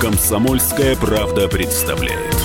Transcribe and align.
Комсомольская 0.00 0.96
правда 0.96 1.48
представляет. 1.48 2.41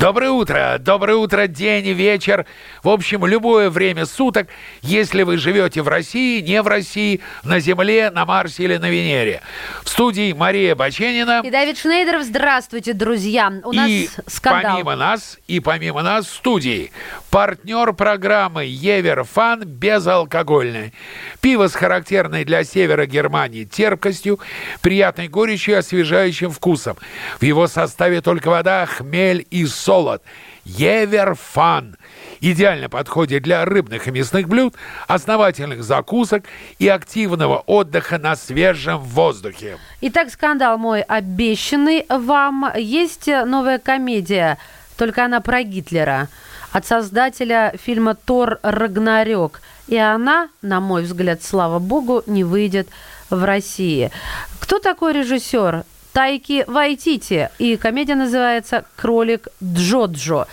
Доброе 0.00 0.30
утро, 0.30 0.78
доброе 0.80 1.16
утро, 1.16 1.46
день, 1.46 1.92
вечер. 1.92 2.46
В 2.82 2.88
общем, 2.88 3.26
любое 3.26 3.68
время 3.68 4.06
суток, 4.06 4.48
если 4.80 5.24
вы 5.24 5.36
живете 5.36 5.82
в 5.82 5.88
России, 5.88 6.40
не 6.40 6.62
в 6.62 6.66
России, 6.66 7.20
на 7.44 7.60
Земле, 7.60 8.10
на 8.10 8.24
Марсе 8.24 8.64
или 8.64 8.78
на 8.78 8.88
Венере. 8.88 9.42
В 9.84 9.90
студии 9.90 10.32
Мария 10.32 10.74
Баченина. 10.74 11.42
И 11.44 11.50
Давид 11.50 11.76
Шнейдеров. 11.76 12.22
Здравствуйте, 12.22 12.94
друзья. 12.94 13.52
У 13.62 13.72
нас 13.72 13.90
и 13.90 14.08
скандал. 14.26 14.72
помимо 14.72 14.96
нас, 14.96 15.38
и 15.46 15.60
помимо 15.60 16.00
нас 16.00 16.24
в 16.24 16.34
студии 16.34 16.92
партнер 17.28 17.92
программы 17.92 18.64
Евер 18.64 19.24
Фан 19.24 19.64
безалкогольный. 19.64 20.94
Пиво 21.42 21.68
с 21.68 21.74
характерной 21.74 22.46
для 22.46 22.64
севера 22.64 23.04
Германии 23.04 23.64
терпкостью, 23.64 24.40
приятной 24.80 25.28
горечью 25.28 25.74
и 25.74 25.78
освежающим 25.78 26.50
вкусом. 26.50 26.96
В 27.38 27.44
его 27.44 27.66
составе 27.66 28.22
только 28.22 28.48
вода, 28.48 28.86
хмель 28.86 29.46
и 29.50 29.66
солод. 29.90 30.22
Еверфан 30.64 31.96
идеально 32.40 32.88
подходит 32.88 33.42
для 33.42 33.64
рыбных 33.64 34.06
и 34.06 34.12
мясных 34.12 34.46
блюд, 34.46 34.76
основательных 35.08 35.82
закусок 35.82 36.44
и 36.78 36.86
активного 36.86 37.58
отдыха 37.66 38.18
на 38.18 38.36
свежем 38.36 38.98
воздухе. 39.00 39.78
Итак, 40.00 40.30
скандал 40.30 40.78
мой 40.78 41.02
обещанный 41.02 42.06
вам. 42.08 42.70
Есть 42.76 43.26
новая 43.26 43.80
комедия, 43.80 44.58
только 44.96 45.24
она 45.24 45.40
про 45.40 45.64
Гитлера. 45.64 46.28
От 46.70 46.86
создателя 46.86 47.74
фильма 47.82 48.14
«Тор 48.14 48.60
Рагнарёк». 48.62 49.60
И 49.88 49.96
она, 49.96 50.50
на 50.62 50.78
мой 50.78 51.02
взгляд, 51.02 51.42
слава 51.42 51.80
богу, 51.80 52.22
не 52.26 52.44
выйдет 52.44 52.88
в 53.28 53.42
России. 53.44 54.12
Кто 54.60 54.78
такой 54.78 55.14
режиссер? 55.14 55.84
Тайки 56.12 56.64
Вайтити. 56.66 57.50
И 57.58 57.76
комедия 57.76 58.14
называется 58.14 58.84
«Кролик 58.96 59.48
Джоджо». 59.62 60.46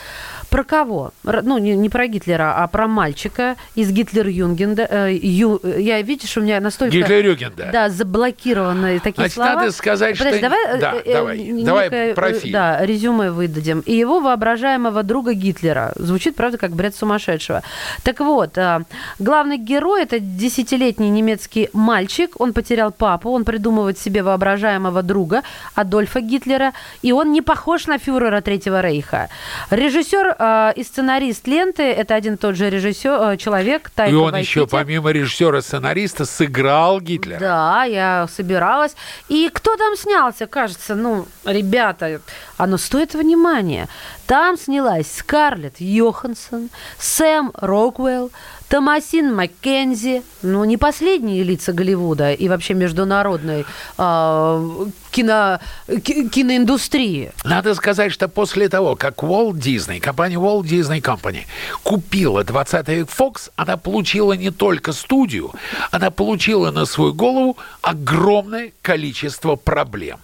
Про 0.57 0.63
кого? 0.63 1.11
Ну, 1.23 1.59
не, 1.59 1.75
не 1.75 1.87
про 1.87 2.07
Гитлера, 2.07 2.55
а 2.57 2.65
про 2.65 2.87
мальчика 2.87 3.57
из 3.75 3.91
Гитлер-Юнгенда. 3.91 4.87
Э, 4.89 5.13
ю- 5.13 5.61
я, 5.63 6.01
видишь, 6.01 6.35
у 6.35 6.41
меня 6.41 6.59
настолько... 6.59 6.97
Гитлер-Югенда. 6.97 7.69
Да, 7.71 7.89
заблокированы 7.89 8.97
такие 8.99 9.27
Значит, 9.29 9.33
слова. 9.35 9.53
надо 9.53 9.71
сказать, 9.71 10.17
Подожди, 10.17 10.39
что- 10.39 10.49
давай, 10.49 10.79
Да, 10.79 10.93
э, 10.95 11.01
э, 11.05 11.13
давай, 11.13 11.37
некое, 11.37 11.65
давай 11.65 11.87
э, 11.89 12.13
про 12.15 12.33
фильм. 12.33 12.53
Да, 12.53 12.83
резюме 12.83 13.29
выдадим. 13.29 13.81
И 13.81 13.93
его 13.93 14.19
воображаемого 14.19 15.03
друга 15.03 15.33
Гитлера. 15.33 15.91
Звучит, 15.95 16.35
правда, 16.35 16.57
как 16.57 16.71
бред 16.71 16.95
сумасшедшего. 16.95 17.61
Так 18.01 18.19
вот, 18.19 18.57
э, 18.57 18.79
главный 19.19 19.59
герой– 19.59 20.01
это 20.05 20.19
десятилетний 20.19 21.09
немецкий 21.09 21.69
мальчик. 21.73 22.31
Он 22.41 22.53
потерял 22.53 22.91
папу, 22.91 23.29
он 23.29 23.45
придумывает 23.45 23.99
себе 23.99 24.23
воображаемого 24.23 25.03
друга 25.03 25.43
Адольфа 25.75 26.19
Гитлера, 26.19 26.73
и 27.03 27.11
он 27.11 27.31
не 27.31 27.43
похож 27.43 27.85
на 27.85 27.99
фюрера 27.99 28.41
Третьего 28.41 28.81
Рейха. 28.81 29.29
Режиссер 29.69 30.46
э, 30.69 30.73
и 30.75 30.83
сценарист 30.83 31.47
ленты– 31.47 31.83
это 31.83 32.15
один 32.15 32.35
и 32.35 32.37
тот 32.37 32.55
же 32.55 32.69
режиссер, 32.69 33.33
э, 33.33 33.37
человек, 33.37 33.89
Тайка 33.89 34.13
И 34.13 34.15
он 34.15 34.31
Вайтити. 34.31 34.49
еще, 34.49 34.67
помимо 34.67 35.11
режиссера-сценариста, 35.11 36.25
сыграл 36.25 36.99
Гитлера. 37.01 37.39
Да, 37.39 37.83
я 37.83 38.27
собиралась. 38.33 38.95
И 39.29 39.49
кто 39.53 39.75
там 39.75 39.95
снялся, 39.95 40.47
кажется, 40.47 40.95
ну, 40.95 41.25
ребята, 41.45 42.21
оно 42.57 42.77
стоит 42.77 43.13
внимания. 43.13 43.87
Там 44.25 44.57
снялась 44.57 45.07
Скарлетт 45.15 45.79
Йоханссон, 45.79 46.69
Сэм 46.99 47.51
Роквелл, 47.53 48.31
Томасин 48.69 49.33
Маккензи, 49.33 50.23
ну, 50.41 50.65
не 50.65 50.75
последние 50.77 51.43
лица 51.43 51.71
Голливуда 51.71 52.33
и 52.33 52.49
вообще 52.49 52.73
международной 52.73 53.65
э, 53.97 54.85
кино, 55.11 55.59
ки- 56.03 56.27
киноиндустрии. 56.27 57.31
Надо 57.45 57.75
сказать, 57.75 58.11
что 58.11 58.27
после 58.27 58.67
того, 58.67 58.95
как 58.95 59.23
Walt 59.23 59.53
Disney, 59.53 59.99
компания 60.01 60.35
Walt 60.35 60.63
Disney 60.63 61.01
Company 61.01 61.45
купила 61.83 62.43
20 62.43 62.87
век 62.89 63.07
Fox, 63.09 63.49
она 63.55 63.77
получила 63.77 64.33
не 64.33 64.51
только 64.51 64.91
студию, 64.91 65.53
она 65.91 66.11
получила 66.11 66.71
на 66.71 66.85
свою 66.85 67.13
голову 67.13 67.57
огромное 67.81 68.73
количество 68.81 69.55
проблем. 69.55 70.19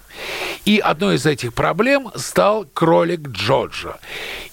И 0.65 0.79
одной 0.79 1.15
из 1.15 1.25
этих 1.25 1.53
проблем 1.53 2.11
стал 2.15 2.65
кролик 2.73 3.29
Джорджа. 3.29 3.97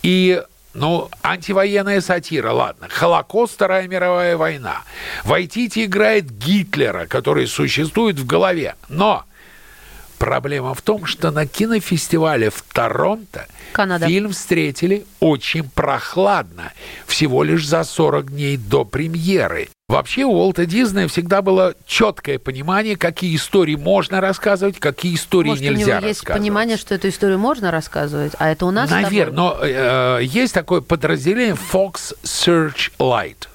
И 0.03 0.43
ну, 0.73 1.11
антивоенная 1.23 2.01
сатира, 2.01 2.53
ладно. 2.53 2.89
Холокост, 2.89 3.55
Вторая 3.55 3.89
мировая 3.89 4.37
война. 4.37 4.83
Вайтити 5.25 5.85
играет 5.85 6.31
Гитлера, 6.31 7.07
который 7.07 7.47
существует 7.47 8.19
в 8.19 8.27
голове. 8.27 8.77
Но 8.89 9.25
Проблема 10.21 10.75
в 10.75 10.83
том, 10.83 11.07
что 11.07 11.31
на 11.31 11.47
кинофестивале 11.47 12.51
в 12.51 12.63
Торонто 12.75 13.47
Канада. 13.73 14.07
фильм 14.07 14.33
встретили 14.33 15.07
очень 15.19 15.67
прохладно, 15.67 16.75
всего 17.07 17.43
лишь 17.43 17.67
за 17.67 17.85
40 17.85 18.31
дней 18.31 18.59
до 18.59 18.85
премьеры. 18.85 19.71
Вообще 19.89 20.25
у 20.25 20.33
Уолта 20.33 20.67
Диснея 20.67 21.09
всегда 21.09 21.41
было 21.41 21.75
четкое 21.87 22.39
понимание, 22.39 22.97
какие 22.97 23.35
истории 23.35 23.77
можно 23.77 24.21
рассказывать, 24.21 24.79
какие 24.79 25.15
истории 25.15 25.49
Может, 25.49 25.65
у 25.65 25.67
нельзя 25.69 25.97
него 25.97 26.07
есть 26.07 26.21
рассказывать. 26.21 26.43
понимание, 26.43 26.77
что 26.77 26.95
эту 26.95 27.09
историю 27.09 27.39
можно 27.39 27.71
рассказывать, 27.71 28.33
а 28.39 28.51
это 28.51 28.67
у 28.67 28.71
нас. 28.71 28.91
Наверное, 28.91 29.35
но 29.35 29.59
э, 29.63 30.19
есть 30.23 30.53
такое 30.53 30.83
подразделение 30.83 31.57
Fox 31.73 32.15
Searchlight. 32.25 33.49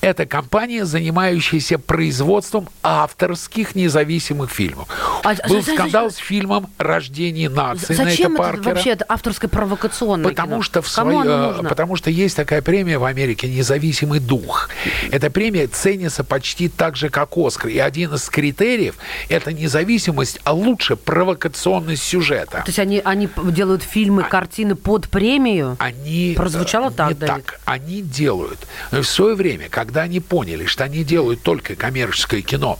Это 0.00 0.26
компания, 0.26 0.84
занимающаяся 0.84 1.78
производством 1.78 2.68
авторских 2.84 3.74
независимых 3.74 4.50
фильмов. 4.50 4.88
А 5.24 5.34
Был 5.48 5.60
за- 5.60 5.62
за- 5.62 5.72
скандал 5.74 6.10
с 6.12 6.16
фильмом 6.16 6.68
«Рождение 6.78 7.48
нации» 7.48 7.94
Зачем 7.94 8.34
это 8.34 8.42
Паркера. 8.42 8.74
вообще 8.74 8.90
это 8.90 9.04
авторское 9.08 9.50
провокационное 9.50 10.30
Потому 10.30 10.52
кино? 10.54 10.62
что, 10.62 10.82
в 10.82 10.98
оно 10.98 11.60
э, 11.64 11.68
потому 11.68 11.96
что 11.96 12.10
есть 12.10 12.36
такая 12.36 12.62
премия 12.62 12.98
в 12.98 13.04
Америке 13.04 13.48
«Независимый 13.48 14.20
дух». 14.20 14.70
Эта 15.10 15.30
премия 15.30 15.66
ценится 15.66 16.22
почти 16.22 16.68
так 16.68 16.94
же, 16.96 17.08
как 17.10 17.36
«Оскар». 17.36 17.68
И 17.68 17.78
один 17.78 18.14
из 18.14 18.28
критериев– 18.30 18.94
это 19.28 19.52
независимость, 19.52 20.38
а 20.44 20.52
лучше 20.52 20.94
провокационность 20.96 22.04
сюжета. 22.04 22.58
То 22.58 22.68
есть 22.68 22.78
они, 22.78 23.02
они 23.04 23.28
делают 23.50 23.82
фильмы, 23.82 24.22
картины 24.22 24.76
под 24.76 25.08
премию? 25.08 25.76
они 25.80 26.34
Прозвучало 26.36 26.90
э, 26.90 26.92
так, 26.92 27.08
не 27.08 27.14
Давид. 27.14 27.46
так. 27.46 27.60
Они 27.64 28.00
делают. 28.02 28.60
Но 28.92 29.02
в 29.02 29.08
свое 29.08 29.34
время, 29.34 29.68
когда 29.68 29.87
они 29.96 30.20
поняли, 30.20 30.66
что 30.66 30.84
они 30.84 31.04
делают 31.04 31.42
только 31.42 31.74
коммерческое 31.76 32.42
кино, 32.42 32.78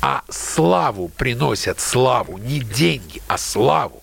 а 0.00 0.22
славу 0.28 1.08
приносят 1.08 1.80
славу, 1.80 2.38
не 2.38 2.60
деньги, 2.60 3.22
а 3.28 3.38
славу. 3.38 4.02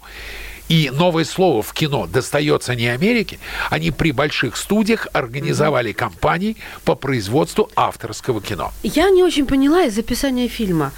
И 0.67 0.91
новое 0.93 1.23
слово 1.25 1.63
в 1.63 1.73
кино 1.73 2.05
достается 2.05 2.75
не 2.75 2.87
Америке, 2.87 3.39
они 3.71 3.89
при 3.89 4.11
больших 4.11 4.55
студиях 4.55 5.07
организовали 5.13 5.93
компании 5.93 6.57
по 6.85 6.93
производству 6.93 7.71
авторского 7.75 8.39
кино. 8.39 8.71
Я 8.83 9.09
не 9.09 9.23
очень 9.23 9.47
поняла 9.47 9.83
из 9.85 9.97
описания 9.97 10.47
фильма. 10.47 10.91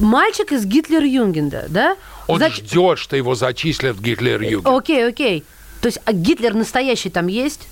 Мальчик 0.00 0.50
из 0.52 0.64
Гитлер-Юнгенда, 0.66 1.66
да? 1.68 1.96
Он 2.26 2.38
Значит- 2.38 2.64
ждет, 2.66 2.98
что 2.98 3.14
его 3.14 3.34
зачислят 3.36 3.94
в 3.96 4.02
Гитлер-Югенд. 4.02 4.76
Окей, 4.76 5.06
окей. 5.06 5.44
То 5.82 5.88
есть 5.88 5.98
а 6.04 6.12
Гитлер 6.12 6.54
настоящий 6.54 7.10
там 7.10 7.26
есть? 7.26 7.68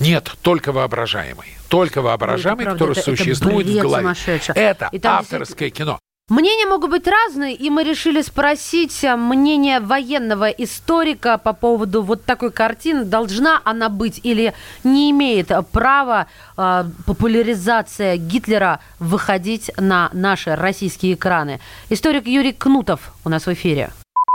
Нет, 0.00 0.32
только 0.42 0.72
воображаемый. 0.72 1.46
Только 1.68 2.02
воображаемый, 2.02 2.64
правда, 2.64 2.78
который 2.84 2.98
это- 2.98 3.00
это 3.12 3.16
существует 3.16 3.66
в 3.66 3.70
бред 3.70 3.82
голове. 3.82 4.14
Это 4.54 4.90
авторское 5.04 5.70
кино. 5.70 5.98
Мнения 6.28 6.66
могут 6.66 6.90
быть 6.90 7.06
разные, 7.06 7.54
и 7.54 7.70
мы 7.70 7.84
решили 7.84 8.20
спросить 8.22 9.04
а, 9.04 9.16
мнение 9.16 9.80
военного 9.80 10.48
историка 10.48 11.36
по 11.38 11.52
поводу 11.52 12.02
вот 12.02 12.24
такой 12.24 12.50
картины. 12.50 13.04
Должна 13.04 13.60
она 13.64 13.88
быть 13.88 14.20
или 14.24 14.54
не 14.82 15.10
имеет 15.10 15.50
права 15.72 16.26
а, 16.56 16.86
популяризация 17.06 18.16
Гитлера 18.16 18.80
выходить 18.98 19.70
на 19.76 20.10
наши 20.12 20.56
российские 20.56 21.14
экраны? 21.14 21.60
Историк 21.90 22.26
Юрий 22.26 22.52
Кнутов 22.52 23.12
у 23.24 23.28
нас 23.28 23.46
в 23.46 23.52
эфире. 23.52 23.90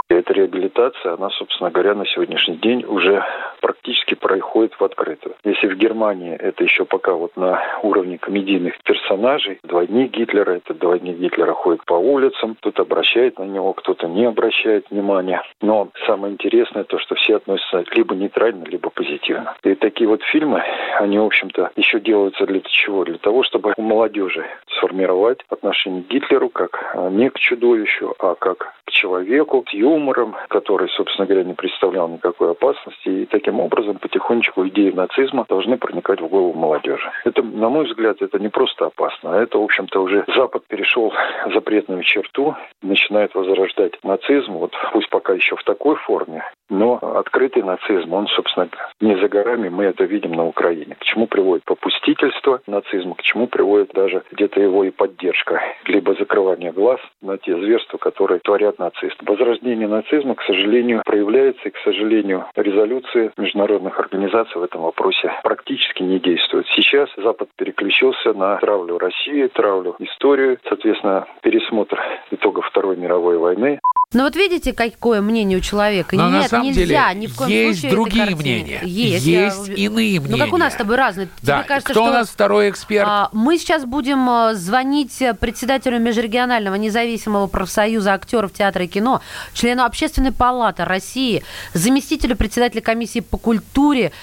Эта 0.09 0.33
реабилитация, 0.67 1.13
она, 1.13 1.29
собственно 1.31 1.71
говоря, 1.71 1.93
на 1.95 2.05
сегодняшний 2.05 2.57
день 2.57 2.83
уже 2.85 3.23
практически 3.61 4.15
проходит 4.15 4.73
в 4.79 4.83
открытую. 4.83 5.35
Если 5.43 5.67
в 5.67 5.77
Германии 5.77 6.35
это 6.35 6.63
еще 6.63 6.85
пока 6.85 7.13
вот 7.13 7.35
на 7.35 7.61
уровне 7.83 8.17
комедийных 8.17 8.77
персонажей, 8.83 9.59
двойник 9.63 10.11
Гитлера, 10.11 10.51
это 10.51 10.73
двойник 10.73 11.17
Гитлера 11.17 11.53
ходит 11.53 11.83
по 11.85 11.93
улицам, 11.93 12.55
кто-то 12.55 12.83
обращает 12.83 13.39
на 13.39 13.43
него, 13.43 13.73
кто-то 13.73 14.07
не 14.07 14.25
обращает 14.25 14.89
внимания. 14.89 15.41
Но 15.61 15.89
самое 16.05 16.33
интересное 16.33 16.83
то, 16.83 16.99
что 16.99 17.15
все 17.15 17.37
относятся 17.37 17.83
либо 17.91 18.15
нейтрально, 18.15 18.65
либо 18.65 18.89
позитивно. 18.89 19.55
И 19.63 19.75
такие 19.75 20.07
вот 20.07 20.21
фильмы, 20.23 20.63
они, 20.99 21.19
в 21.19 21.25
общем-то, 21.25 21.71
еще 21.75 21.99
делаются 21.99 22.45
для 22.45 22.61
чего? 22.61 23.03
Для 23.05 23.17
того, 23.17 23.43
чтобы 23.43 23.73
у 23.77 23.81
молодежи 23.81 24.45
сформировать 24.77 25.39
отношение 25.49 26.03
к 26.03 26.07
Гитлеру 26.07 26.49
как 26.49 26.95
не 27.11 27.29
к 27.29 27.39
чудовищу, 27.39 28.13
а 28.19 28.35
как 28.35 28.73
к 28.85 28.91
человеку, 28.91 29.65
с 29.67 29.73
юмором, 29.73 30.35
который 30.49 30.66
который, 30.67 30.89
собственно 30.89 31.25
говоря, 31.25 31.45
не 31.45 31.53
представлял 31.53 32.09
никакой 32.09 32.51
опасности. 32.51 33.07
И 33.07 33.25
таким 33.25 33.61
образом 33.61 33.99
потихонечку 33.99 34.67
идеи 34.67 34.91
нацизма 34.91 35.45
должны 35.47 35.77
проникать 35.77 36.19
в 36.19 36.27
голову 36.27 36.53
молодежи. 36.53 37.09
Это, 37.23 37.41
на 37.41 37.69
мой 37.69 37.85
взгляд, 37.85 38.21
это 38.21 38.37
не 38.37 38.49
просто 38.49 38.87
опасно, 38.87 39.37
а 39.37 39.41
это, 39.41 39.57
в 39.57 39.63
общем-то, 39.63 40.01
уже 40.01 40.25
Запад 40.35 40.63
перешел 40.67 41.13
запретную 41.53 42.03
черту, 42.03 42.53
начинает 42.81 43.33
возрождать 43.33 43.93
нацизм, 44.03 44.53
вот 44.53 44.73
пусть 44.91 45.09
пока 45.09 45.33
еще 45.33 45.55
в 45.55 45.63
такой 45.63 45.95
форме, 45.95 46.43
но 46.69 46.97
открытый 46.97 47.63
нацизм, 47.63 48.13
он, 48.13 48.27
собственно, 48.27 48.69
не 48.99 49.15
за 49.17 49.27
горами, 49.27 49.69
мы 49.69 49.85
это 49.85 50.03
видим 50.03 50.33
на 50.33 50.45
Украине. 50.45 50.95
К 50.99 51.03
чему 51.03 51.27
приводит 51.27 51.63
попустительство 51.65 52.61
нацизма, 52.67 53.15
к 53.15 53.21
чему 53.21 53.47
приводит 53.47 53.91
даже 53.93 54.23
где-то 54.31 54.59
его 54.59 54.83
и 54.83 54.91
поддержка, 54.91 55.61
либо 55.85 56.13
закрывание 56.15 56.71
глаз 56.71 56.99
на 57.21 57.37
те 57.37 57.55
зверства, 57.55 57.97
которые 57.97 58.39
творят 58.39 58.79
нацисты. 58.79 59.25
Возрождение 59.25 59.87
нацизма, 59.87 60.35
к 60.35 60.41
сожалению, 60.43 61.01
проявляется, 61.05 61.67
и, 61.67 61.71
к 61.71 61.77
сожалению, 61.83 62.45
резолюции 62.55 63.31
международных 63.37 63.99
организаций 63.99 64.59
в 64.59 64.63
этом 64.63 64.81
вопросе 64.81 65.31
практически 65.43 66.03
не 66.03 66.19
действуют. 66.19 66.67
Сейчас 66.67 67.09
Запад 67.17 67.49
переключился 67.55 68.33
на 68.33 68.57
травлю 68.57 68.97
России, 68.97 69.47
травлю 69.47 69.95
историю, 69.99 70.57
соответственно, 70.67 71.27
пересмотр 71.41 71.99
итогов 72.31 72.65
Второй 72.67 72.97
мировой 72.97 73.37
войны. 73.37 73.79
Но 74.13 74.24
вот 74.24 74.38
видите, 74.38 74.71
какое 74.71 75.19
мнение 75.19 75.57
у 75.57 75.62
человека? 75.62 76.15
Но 76.15 76.30
Нет, 76.30 76.44
на 76.44 76.48
самом 76.48 76.68
нельзя, 76.68 77.09
деле 77.09 77.19
ни 77.19 77.27
в 77.27 77.36
коем 77.36 77.50
есть 77.50 77.81
случае 77.81 77.92
другие 77.92 78.24
этой 78.24 78.33
картине. 78.36 78.56
мнения, 78.56 78.80
Есть, 78.86 79.25
есть 79.25 79.68
я- 79.68 79.74
иные 79.74 80.19
мнения. 80.21 80.27
Ну 80.30 80.38
как 80.38 80.54
у 80.54 80.57
нас 80.57 80.74
с 80.74 80.75
тобой 80.77 80.95
разные. 80.95 81.27
Да, 81.42 81.57
Тебе 81.57 81.68
кажется, 81.68 81.92
кто 81.92 82.04
что 82.06 82.09
у 82.09 82.13
нас 82.13 82.30
второй 82.30 82.69
эксперт? 82.69 83.06
а, 83.06 83.30
мы 83.33 83.57
сейчас 83.57 83.83
будем 83.83 84.30
а, 84.30 84.54
звонить 84.54 85.21
председателю 85.42 86.00
Межрегионального 86.00 86.75
независимого 86.75 87.48
профсоюза 87.48 88.13
актеров 88.13 88.54
театра 88.54 88.86
и 88.86 88.88
кино, 88.88 89.19
члену 89.54 89.83
Общественной 89.83 90.31
палаты 90.31 90.86
России, 90.86 91.44
заместителю 91.74 92.38
председателя 92.38 92.80
комиссии 92.80 93.19
по 93.19 93.36
культуре 93.38 94.13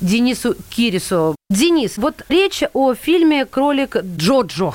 Денису 0.00 0.54
Кирису. 0.70 1.34
Денис, 1.50 1.96
вот 1.96 2.22
речь 2.28 2.62
о 2.72 2.94
фильме 2.94 3.46
«Кролик 3.46 3.96
Джоджо». 3.96 4.74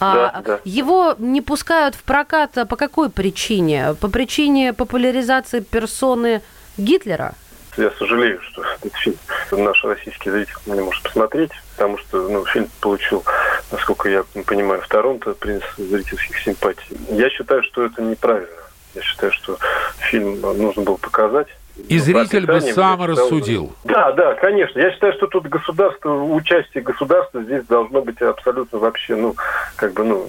А, 0.00 0.42
да. 0.44 0.60
Его 0.64 1.14
не 1.18 1.40
пускают 1.40 1.94
в 1.94 2.02
прокат 2.02 2.56
а 2.58 2.64
по 2.64 2.76
какой 2.76 3.10
причине? 3.10 3.94
По 4.00 4.08
причине 4.08 4.72
популяризации 4.72 5.60
персоны 5.60 6.42
Гитлера? 6.76 7.34
Я 7.76 7.90
сожалею, 7.98 8.40
что 8.42 8.62
этот 8.80 8.94
фильм 8.94 9.16
наш 9.52 9.84
российский 9.84 10.30
зритель 10.30 10.54
не 10.66 10.80
может 10.80 11.02
посмотреть, 11.02 11.50
потому 11.76 11.98
что 11.98 12.28
ну, 12.28 12.44
фильм 12.46 12.68
получил, 12.80 13.24
насколько 13.70 14.08
я 14.08 14.24
понимаю, 14.46 14.80
в 14.80 14.88
Торонто 14.88 15.34
принц 15.34 15.62
зрительских 15.76 16.38
симпатий. 16.38 16.96
Я 17.10 17.30
считаю, 17.30 17.62
что 17.62 17.84
это 17.84 18.02
неправильно. 18.02 18.48
Я 18.94 19.02
считаю, 19.02 19.32
что 19.32 19.58
фильм 19.98 20.40
нужно 20.40 20.82
было 20.82 20.96
показать. 20.96 21.48
И 21.88 21.98
Ну, 21.98 22.04
зритель 22.04 22.46
бы 22.46 22.60
сам 22.60 23.02
рассудил. 23.02 23.74
Да, 23.84 24.12
да, 24.12 24.34
конечно. 24.34 24.78
Я 24.78 24.92
считаю, 24.92 25.12
что 25.14 25.26
тут 25.26 25.48
государство, 25.48 26.14
участие 26.14 26.84
государства 26.84 27.42
здесь 27.42 27.64
должно 27.64 28.00
быть 28.00 28.20
абсолютно 28.22 28.78
вообще, 28.78 29.16
ну, 29.16 29.34
как 29.76 29.92
бы, 29.94 30.04
ну, 30.04 30.28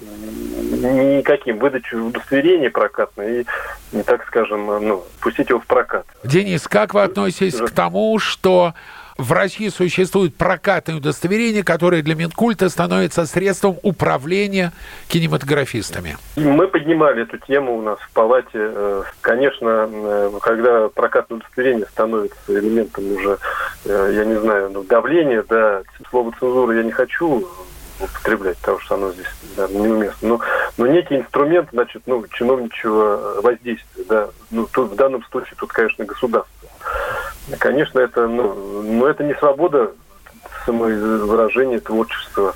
никаким. 0.60 1.58
Выдачу 1.58 2.04
удостоверения 2.06 2.70
прокатное 2.70 3.42
и, 3.42 3.44
не 3.92 4.02
так 4.02 4.26
скажем, 4.26 4.66
ну, 4.66 5.04
пустить 5.20 5.50
его 5.50 5.60
в 5.60 5.66
прокат. 5.66 6.04
Денис, 6.24 6.66
как 6.66 6.94
вы 6.94 7.02
относитесь 7.02 7.60
к 7.60 7.70
тому, 7.70 8.18
что 8.18 8.74
в 9.18 9.32
России 9.32 9.68
существует 9.68 10.36
прокатное 10.36 10.96
удостоверение, 10.96 11.64
которое 11.64 12.02
для 12.02 12.14
Минкульта 12.14 12.68
становится 12.68 13.26
средством 13.26 13.78
управления 13.82 14.72
кинематографистами? 15.08 16.16
Мы 16.36 16.68
поднимали 16.68 17.22
эту 17.22 17.38
тему 17.38 17.78
у 17.78 17.82
нас 17.82 17.98
в 17.98 18.10
палате. 18.12 18.48
Э, 18.54 19.02
Конечно, 19.20 19.88
э, 19.90 20.30
когда 20.42 20.88
прокатное 20.88 21.38
удостоверение 21.38 21.86
становится 21.86 22.36
элементом 22.48 23.10
уже, 23.12 23.38
э, 23.84 24.12
я 24.14 24.24
не 24.24 24.38
знаю, 24.38 24.70
ну, 24.70 24.82
давления, 24.82 25.44
да, 25.48 25.82
слово 26.10 26.32
цензура 26.38 26.76
я 26.76 26.82
не 26.82 26.92
хочу 26.92 27.48
употреблять, 27.98 28.58
потому 28.58 28.78
что 28.80 28.94
оно 28.96 29.12
здесь 29.12 29.26
наверное, 29.56 29.88
неуместно. 29.88 30.28
Но, 30.28 30.40
но 30.76 30.86
некий 30.86 31.16
инструмент, 31.16 31.68
значит, 31.72 32.02
ну, 32.06 32.24
чиновничьего 32.28 33.40
воздействия, 33.40 34.04
да. 34.08 34.28
Ну, 34.50 34.66
тут 34.70 34.92
в 34.92 34.96
данном 34.96 35.24
случае 35.24 35.54
тут, 35.58 35.72
конечно, 35.72 36.04
государство. 36.04 36.68
Конечно, 37.58 38.00
это, 38.00 38.26
ну, 38.26 38.82
но 38.82 39.06
это 39.06 39.22
не 39.22 39.34
свобода 39.34 39.92
самовыражения, 40.66 41.80
творчества, 41.80 42.54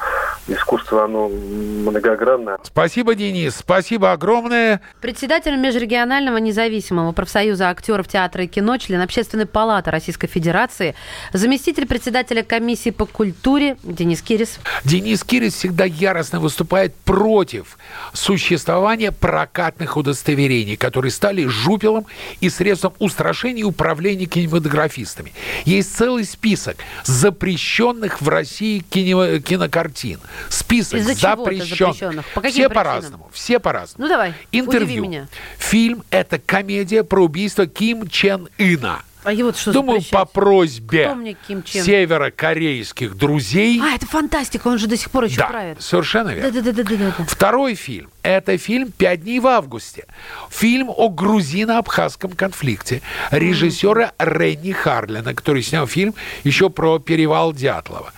искусство, 0.48 1.04
оно 1.04 1.28
многогранное. 1.28 2.58
Спасибо, 2.62 3.14
Денис. 3.14 3.56
Спасибо 3.56 4.12
огромное. 4.12 4.80
Председатель 5.00 5.56
Межрегионального 5.56 6.38
независимого 6.38 7.12
профсоюза 7.12 7.70
актеров 7.70 8.08
театра 8.08 8.44
и 8.44 8.46
кино, 8.46 8.76
член 8.78 9.00
Общественной 9.00 9.46
палаты 9.46 9.90
Российской 9.90 10.26
Федерации, 10.26 10.94
заместитель 11.32 11.86
председателя 11.86 12.42
комиссии 12.42 12.90
по 12.90 13.06
культуре 13.06 13.76
Денис 13.82 14.20
Кирис. 14.20 14.58
Денис 14.84 15.22
Кирис 15.22 15.54
всегда 15.54 15.84
яростно 15.84 16.40
выступает 16.40 16.94
против 16.96 17.78
существования 18.12 19.12
прокатных 19.12 19.96
удостоверений, 19.96 20.76
которые 20.76 21.12
стали 21.12 21.46
жупелом 21.46 22.06
и 22.40 22.50
средством 22.50 22.92
устрашения 22.98 23.60
и 23.60 23.64
управления 23.64 24.26
кинематографистами. 24.26 25.32
Есть 25.64 25.96
целый 25.96 26.24
список 26.24 26.76
запрещенных 27.04 27.99
в 28.20 28.28
России 28.28 28.80
кино- 28.80 29.38
кинокартин. 29.40 30.20
Список 30.48 31.00
запрещенных. 31.02 31.96
запрещенных. 31.96 32.26
По 32.34 32.42
все 32.42 32.68
по-разному. 32.68 33.30
Все 33.32 33.58
по-разному. 33.58 34.04
Ну 34.04 34.08
давай, 34.08 34.34
Интервью. 34.52 35.26
Фильм– 35.58 36.04
это 36.10 36.38
комедия 36.38 37.04
про 37.04 37.24
убийство 37.24 37.66
Ким 37.66 38.08
Чен 38.08 38.48
Ына. 38.58 39.02
А 39.22 39.32
его 39.34 39.52
что 39.52 39.70
Думаю, 39.72 39.98
по 39.98 40.20
запрещать? 40.20 40.32
просьбе 40.32 41.36
Ким 41.46 41.62
Чен? 41.62 41.84
северокорейских 41.84 43.16
друзей. 43.16 43.78
А, 43.82 43.94
это 43.94 44.06
фантастика, 44.06 44.68
он 44.68 44.78
же 44.78 44.86
до 44.86 44.96
сих 44.96 45.10
пор 45.10 45.24
еще 45.24 45.36
да, 45.36 45.46
правит. 45.48 45.82
совершенно 45.82 46.30
верно. 46.30 46.50
Да-да-да-да-да. 46.50 47.24
Второй 47.26 47.74
фильм– 47.74 48.08
это 48.22 48.58
фильм 48.58 48.92
«Пять 48.92 49.22
дней 49.22 49.40
в 49.40 49.46
августе». 49.46 50.06
Фильм 50.50 50.90
о 50.90 51.08
грузино-абхазском 51.08 52.34
конфликте 52.34 53.02
режиссера 53.30 54.12
Ренни 54.18 54.72
Харлина, 54.72 55.34
который 55.34 55.62
снял 55.62 55.86
фильм 55.86 56.14
еще 56.44 56.70
про 56.70 56.98
перевал 56.98 57.52
Дятлова. 57.52 58.12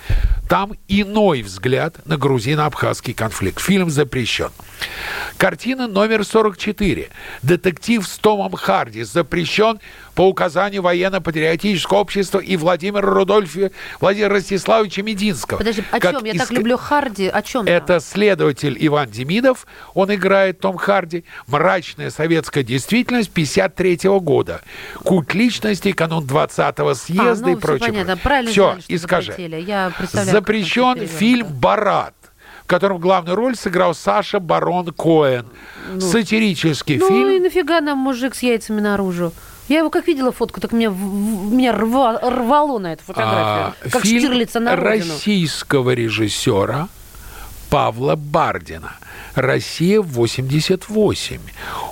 Там 0.49 0.73
иной 0.87 1.41
взгляд 1.41 2.07
на 2.07 2.19
грузино-абхазский 2.19 3.15
конфликт. 3.15 3.59
Фильм 3.59 3.89
запрещен. 3.89 4.51
Картина 5.39 5.87
номер 5.87 6.25
44. 6.27 7.09
Детектив 7.43 8.07
с 8.07 8.19
Томом 8.19 8.53
Харди 8.53 9.03
запрещен 9.03 9.81
по 10.15 10.29
указанию 10.29 10.83
военно-патриотического 10.83 11.99
общества 11.99 12.39
и 12.39 12.57
Владимира 12.57 13.01
Рудольфа 13.01 13.71
Владимира 14.01 14.35
Ростиславовича 14.35 15.03
Мединского. 15.03 15.59
Подожди, 15.59 15.85
о 15.91 16.01
Как 16.01 16.17
чем? 16.17 16.25
Я 16.25 16.35
так 16.35 16.51
люблю 16.51 16.77
Харди. 16.77 17.29
О 17.29 17.41
чем? 17.41 17.65
это 17.67 18.01
следователь 18.01 18.77
Иван 18.79 19.09
Демидов, 19.09 19.67
он 19.95 20.15
играет 20.15 20.61
Том 20.61 20.77
Харди. 20.77 21.25
Мрачная 21.47 22.11
советская 22.11 22.63
действительность 22.63 23.31
53 23.31 23.99
года. 24.21 24.61
Культ 25.05 25.35
личности, 25.35 25.93
канун 25.93 26.25
20-го 26.25 26.95
съезда 26.95 27.45
А, 27.45 27.49
ну, 27.51 27.57
и 27.57 27.61
прочее. 27.61 27.89
понятно. 27.91 28.17
Правильно 28.17 28.51
Все, 28.51 28.77
что 28.81 28.93
и 28.93 28.99
скажи. 28.99 29.33
Запрещен 30.13 31.07
фильм. 31.07 31.47
«Барат», 31.49 32.15
в 32.65 32.67
котором 32.67 32.99
главную 32.99 33.37
роль 33.37 33.57
сыграл 33.57 33.95
Саша 33.95 34.41
Барон 34.41 34.87
Коэн. 34.93 35.47
Сатирический 35.99 36.99
Ну 36.99 37.09
фильм. 37.09 37.31
и 37.31 37.39
нафига 37.41 37.81
нам 37.81 37.99
мужик 37.99 38.35
с 38.35 38.43
яйцами 38.43 38.81
наружу? 38.81 39.33
Я 39.69 39.79
его 39.79 39.91
как 39.91 40.07
видела 40.07 40.33
фотку, 40.33 40.61
так 40.61 40.73
меня, 40.73 40.89
меня 40.91 41.73
рва- 41.73 42.19
рвало 42.29 42.79
на 42.79 42.93
эту 42.95 43.05
фотографию. 43.05 43.75
А, 43.85 43.91
как 43.91 44.03
фильм 44.03 44.19
Штирлица 44.21 44.61
на 44.61 44.75
родину. 44.77 45.13
российского 45.15 45.91
режиссера 45.93 46.89
Павла 47.71 48.17
Бардина 48.17 48.93
«Россия 49.35 50.01
88» 50.01 51.41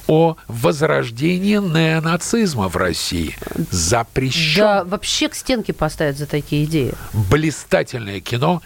о 0.06 0.36
возрождении 0.48 1.56
неонацизма 1.56 2.68
в 2.68 2.76
России. 2.76 3.36
Запрещен. 3.70 4.60
Да, 4.60 4.84
вообще 4.84 5.28
к 5.28 5.34
стенке 5.34 5.72
поставят 5.72 6.18
за 6.18 6.26
такие 6.26 6.64
идеи. 6.64 6.92
Блистательное 7.12 8.20
кино, 8.20 8.62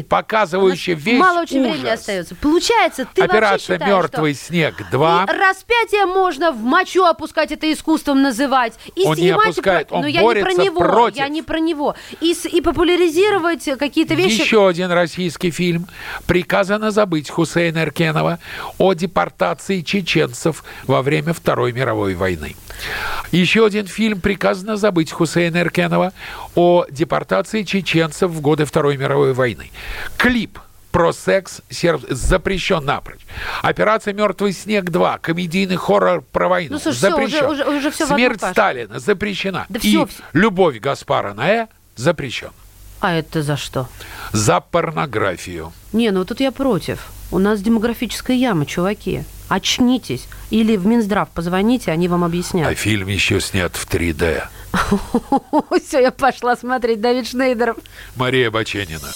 показывающее 0.00 0.94
У 0.94 0.98
нас 0.98 1.06
весь 1.06 1.20
Мало 1.20 1.40
очень 1.42 1.60
ужас. 1.60 1.72
времени 1.72 1.90
остается. 1.90 2.34
Получается, 2.34 3.06
ты 3.12 3.22
Операция 3.22 3.76
считаешь, 3.76 3.92
«Мертвый 3.92 4.34
что 4.34 4.44
снег 4.46 4.74
2». 4.92 5.24
И 5.24 5.38
распятие 5.38 6.06
можно 6.06 6.52
в 6.52 6.62
мочу 6.62 7.04
опускать, 7.04 7.52
это 7.52 7.70
искусством 7.72 8.22
называть. 8.22 8.74
И 8.96 9.04
Он 9.04 9.16
не 9.16 9.28
снимать 9.28 9.46
и 9.46 9.50
опускает, 9.50 9.92
он 9.92 10.02
Но 10.02 10.06
я 10.06 10.22
не 10.22 10.40
про 10.42 10.52
него, 10.52 10.80
против. 10.80 11.18
я 11.18 11.28
не 11.28 11.42
про 11.42 11.58
него. 11.58 11.94
И, 12.20 12.36
и 12.52 12.60
популяризировать 12.60 13.64
какие-то 13.78 14.14
вещи. 14.14 14.40
Еще 14.40 14.66
один 14.66 14.90
российский 14.90 15.50
фильм. 15.50 15.86
Приказано 16.26 16.90
забыть 16.90 17.30
Хусейна 17.30 17.78
Эркенова 17.78 18.38
о 18.78 18.92
депортации 18.94 19.80
чеченцев 19.80 20.64
во 20.86 21.02
время 21.02 21.32
Второй 21.32 21.72
мировой 21.72 22.14
войны. 22.14 22.56
Еще 23.32 23.66
один 23.66 23.86
фильм 23.86 24.20
«Приказано 24.20 24.76
забыть 24.76 25.10
Хусейна 25.12 25.58
Эркенова 25.58 26.12
о 26.58 26.86
депортации 26.90 27.62
чеченцев 27.62 28.30
в 28.32 28.40
годы 28.40 28.64
Второй 28.64 28.96
мировой 28.96 29.32
войны». 29.32 29.70
Клип 30.16 30.58
про 30.90 31.12
секс 31.12 31.60
серб... 31.70 32.02
запрещен 32.08 32.84
напрочь. 32.84 33.20
Операция 33.62 34.12
«Мертвый 34.14 34.52
снег 34.52 34.86
2», 34.86 35.18
комедийный 35.20 35.76
хоррор 35.76 36.22
про 36.32 36.48
войну 36.48 36.74
Ну, 36.74 36.78
слушай, 36.80 36.98
запрещен. 36.98 37.44
уже- 37.46 37.62
уже- 37.64 37.78
уже 37.78 37.90
всё 37.90 38.06
в 38.06 38.10
одну 38.10 38.16
Смерть 38.16 38.40
кашу. 38.40 38.52
Сталина 38.52 38.98
запрещена. 38.98 39.66
Да 39.68 39.78
И 39.82 39.88
всё, 39.88 40.06
всё. 40.06 40.22
любовь 40.32 40.80
Гаспара 40.80 41.34
Ноэ 41.34 41.68
запрещен. 41.94 42.50
А 43.00 43.14
это 43.14 43.42
за 43.42 43.56
что? 43.56 43.88
За 44.32 44.58
порнографию. 44.60 45.72
Не, 45.92 46.10
ну 46.10 46.24
тут 46.24 46.40
я 46.40 46.50
против. 46.50 47.06
У 47.30 47.38
нас 47.38 47.60
демографическая 47.60 48.36
яма, 48.36 48.66
чуваки. 48.66 49.22
Очнитесь. 49.48 50.28
Или 50.50 50.76
в 50.76 50.86
Минздрав 50.86 51.28
позвоните, 51.30 51.90
они 51.90 52.08
вам 52.08 52.24
А 52.24 52.26
объяснят. 52.26 52.76
фильм 52.78 53.08
еще 53.08 53.40
снят 53.40 53.74
в 53.76 53.86
3D. 53.88 54.42
Все, 55.86 56.00
я 56.00 56.10
пошла 56.12 56.56
смотреть 56.56 57.00
Давид 57.00 57.26
Шнейдеров. 57.28 57.78
Мария 58.16 58.50
Баченина. 58.50 59.08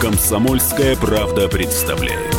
Комсомольская 0.00 0.96
правда 0.96 1.48
представляет. 1.48 2.33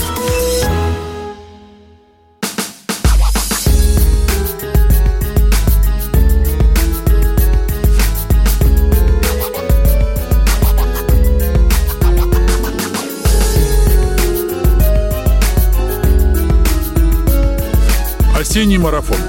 Осенний 18.65 18.79
марафон. 18.79 19.19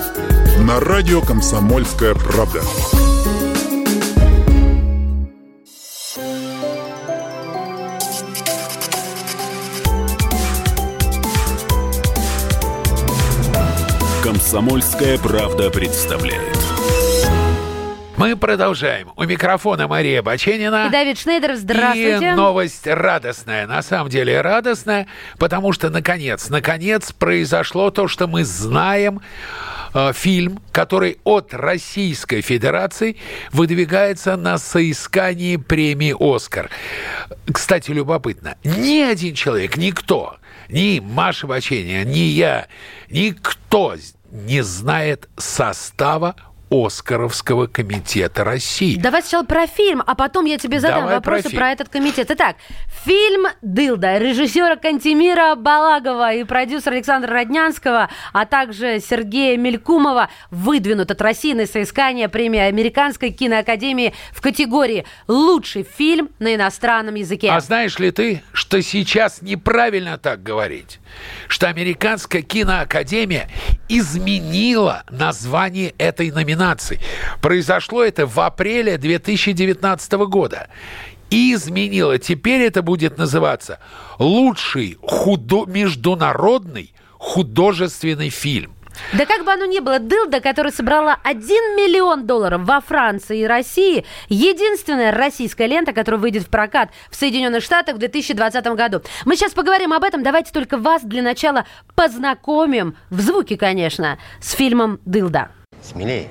На 0.61 0.81
радио 0.81 1.21
«Комсомольская 1.21 2.15
правда». 2.15 2.63
Комсомольская 14.23 15.19
правда 15.19 15.69
представляет. 15.69 16.66
Мы 18.17 18.35
продолжаем. 18.35 19.13
У 19.17 19.25
микрофона 19.25 19.89
Мария 19.89 20.23
Баченина. 20.23 20.87
И 20.87 20.91
Давид 20.91 21.19
Шнейдеров, 21.19 21.59
здравствуйте. 21.59 22.29
И 22.29 22.31
новость 22.31 22.87
радостная, 22.87 23.67
на 23.67 23.83
самом 23.83 24.09
деле 24.09 24.41
радостная, 24.41 25.07
потому 25.39 25.73
что 25.73 25.91
наконец, 25.91 26.49
наконец 26.49 27.13
произошло 27.13 27.91
то, 27.91 28.09
что 28.09 28.27
мы 28.27 28.45
знаем. 28.45 29.21
Э, 29.93 30.13
Фильм, 30.15 30.61
который 30.73 31.19
от 31.25 31.53
Российской 31.53 32.41
Федерации 32.41 33.17
выдвигается 33.53 34.37
на 34.37 34.57
соискание 34.57 35.59
премии 35.59 36.15
«Оскар». 36.19 36.71
Кстати, 37.53 37.91
любопытно, 37.91 38.57
ни 38.65 39.01
один 39.01 39.35
человек, 39.35 39.77
никто, 39.77 40.37
ни 40.71 41.01
Маша 41.01 41.47
Баченина, 41.47 42.05
ни 42.05 42.19
я, 42.19 42.67
никто 43.11 43.97
не 44.31 44.63
знает 44.63 45.29
состава 45.37 46.35
Оскаровского 46.71 47.67
комитета 47.69 48.43
России. 48.43 48.97
Давай 48.97 49.23
сначала 49.23 49.45
про 49.45 49.67
фильм, 49.67 50.03
а 50.05 50.15
потом 50.15 50.47
я 50.47 50.59
тебе 50.59 50.81
задам 50.81 51.03
Давай 51.03 51.15
вопросы 51.17 51.51
про 51.51 51.57
про, 51.57 51.71
этот 51.71 51.89
комитет. 51.89 52.31
Итак, 52.31 52.57
фильм 53.05 53.47
«Дылда» 53.63 54.19
режиссера 54.19 54.77
Кантемира 54.77 55.55
Балагова 55.55 56.33
и 56.33 56.43
продюсера 56.45 56.95
Александра 56.95 57.33
Роднянского, 57.33 58.09
а 58.33 58.47
также 58.47 58.99
Сергея 59.01 59.57
Мелькумова 59.57 60.29
выдвинут 60.51 61.11
от 61.11 61.21
России 61.23 61.53
на 61.53 61.67
соискание 61.67 62.29
премии 62.29 62.61
Американской 62.61 63.31
киноакадемии 63.31 64.13
в 64.33 64.41
категории 64.41 65.07
«Лучший 65.29 65.85
фильм 65.85 66.31
на 66.41 66.55
иностранном 66.55 67.15
языке». 67.15 67.51
А 67.51 67.61
знаешь 67.61 67.99
ли 67.99 68.11
ты, 68.11 68.43
что 68.53 68.83
сейчас 68.83 69.41
неправильно 69.41 70.19
так 70.19 70.43
говорить? 70.43 70.99
Что 71.47 71.69
Американская 71.69 72.43
киноакадемия 72.43 73.49
изменила 73.89 75.05
название 75.11 75.95
этой 75.99 76.31
номинации. 76.33 76.56
Произошло 77.41 78.03
это 78.03 78.27
в 78.27 78.39
апреле 78.41 78.99
2019 78.99 80.13
года. 80.13 80.69
И 81.31 81.55
изменила. 81.55 82.19
Теперь 82.19 82.63
это 82.63 82.83
будет 82.83 83.19
называться 83.19 83.81
«Лучший 84.19 84.97
худо- 85.03 85.67
международный 85.67 86.93
художественный 87.19 88.31
фильм». 88.31 88.77
Да 89.13 89.27
как 89.27 89.45
бы 89.45 89.53
оно 89.53 89.67
ни 89.67 89.81
было, 89.81 89.99
«Дылда», 89.99 90.41
которая 90.41 90.73
собрала 90.73 91.19
1 91.23 91.47
миллион 91.77 92.27
долларов 92.27 92.63
во 92.63 92.81
Франции 92.81 93.41
и 93.41 93.47
России, 93.47 94.05
единственная 94.29 95.13
российская 95.13 95.67
лента, 95.67 95.93
которая 95.93 96.21
выйдет 96.21 96.45
в 96.45 96.49
прокат 96.49 96.91
в 97.11 97.17
Соединенных 97.17 97.63
Штатах 97.63 97.97
в 97.97 97.99
2020 97.99 98.67
году. 98.69 99.03
Мы 99.25 99.37
сейчас 99.37 99.53
поговорим 99.53 99.93
об 99.93 100.05
этом. 100.05 100.23
Давайте 100.23 100.53
только 100.53 100.79
вас 100.79 101.03
для 101.03 101.23
начала 101.23 101.67
познакомим, 101.95 102.97
в 103.11 103.21
звуке, 103.21 103.57
конечно, 103.57 104.19
с 104.41 104.53
фильмом 104.53 105.01
«Дылда». 105.05 105.51
Смелей. 105.83 106.29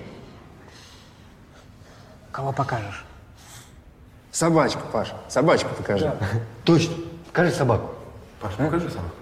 Кого 2.35 2.51
покажешь? 2.51 3.05
Собачку, 4.29 4.81
Паш. 4.91 5.13
Собачку 5.29 5.69
покажи. 5.73 6.11
Точно. 6.65 6.93
Покажи 7.27 7.51
собаку. 7.51 7.91
Паш, 8.41 8.51
ну 8.57 8.65
покажи 8.65 8.89
собаку. 8.89 9.15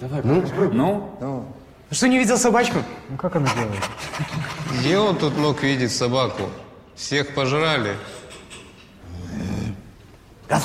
Давай, 0.00 0.20
ну? 0.22 1.10
Ну? 1.20 1.52
Что, 1.90 2.06
не 2.06 2.18
видел 2.18 2.38
собачку? 2.38 2.84
Ну, 3.08 3.16
как 3.16 3.34
она 3.34 3.52
делает? 3.52 3.82
Где 4.78 4.96
он 4.96 5.16
тут 5.18 5.36
мог 5.36 5.60
видеть 5.64 5.92
собаку? 5.92 6.44
Всех 6.94 7.34
пожрали. 7.34 7.96
Гав. 10.48 10.64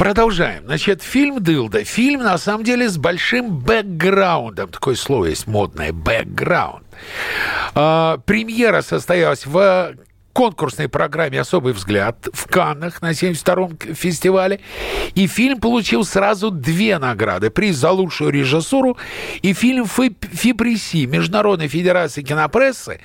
Продолжаем. 0.00 0.64
Значит, 0.64 1.02
фильм 1.02 1.42
«Дылда». 1.42 1.84
Фильм, 1.84 2.22
на 2.22 2.38
самом 2.38 2.64
деле, 2.64 2.88
с 2.88 2.96
большим 2.96 3.58
бэкграундом. 3.58 4.70
Такое 4.70 4.94
слово 4.94 5.26
есть 5.26 5.46
модное. 5.46 5.92
Бэкграунд. 5.92 6.86
А, 7.74 8.16
премьера 8.24 8.80
состоялась 8.80 9.44
в 9.44 9.92
конкурсной 10.32 10.88
программе 10.88 11.40
«Особый 11.40 11.72
взгляд» 11.72 12.28
в 12.32 12.46
Каннах 12.46 13.02
на 13.02 13.10
72-м 13.10 13.76
к- 13.76 13.94
фестивале. 13.94 14.60
И 15.14 15.26
фильм 15.26 15.58
получил 15.58 16.04
сразу 16.04 16.50
две 16.50 16.98
награды. 16.98 17.50
Приз 17.50 17.76
за 17.76 17.90
лучшую 17.90 18.30
режиссуру 18.30 18.96
и 19.42 19.52
фильм 19.52 19.86
«Фи- 19.86 20.16
«Фипреси» 20.32 21.06
Международной 21.06 21.68
Федерации 21.68 22.22
кинопрессы 22.22 23.00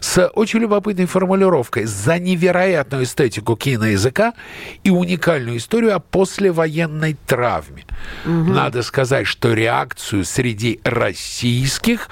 с 0.00 0.26
очень 0.28 0.60
любопытной 0.60 1.06
формулировкой 1.06 1.84
«За 1.84 2.18
невероятную 2.18 3.04
эстетику 3.04 3.56
киноязыка 3.56 4.34
и 4.84 4.90
уникальную 4.90 5.56
историю 5.58 5.96
о 5.96 5.98
послевоенной 6.00 7.16
травме». 7.26 7.84
Надо 8.24 8.82
сказать, 8.82 9.26
что 9.26 9.52
реакцию 9.52 10.24
среди 10.24 10.80
российских 10.84 12.08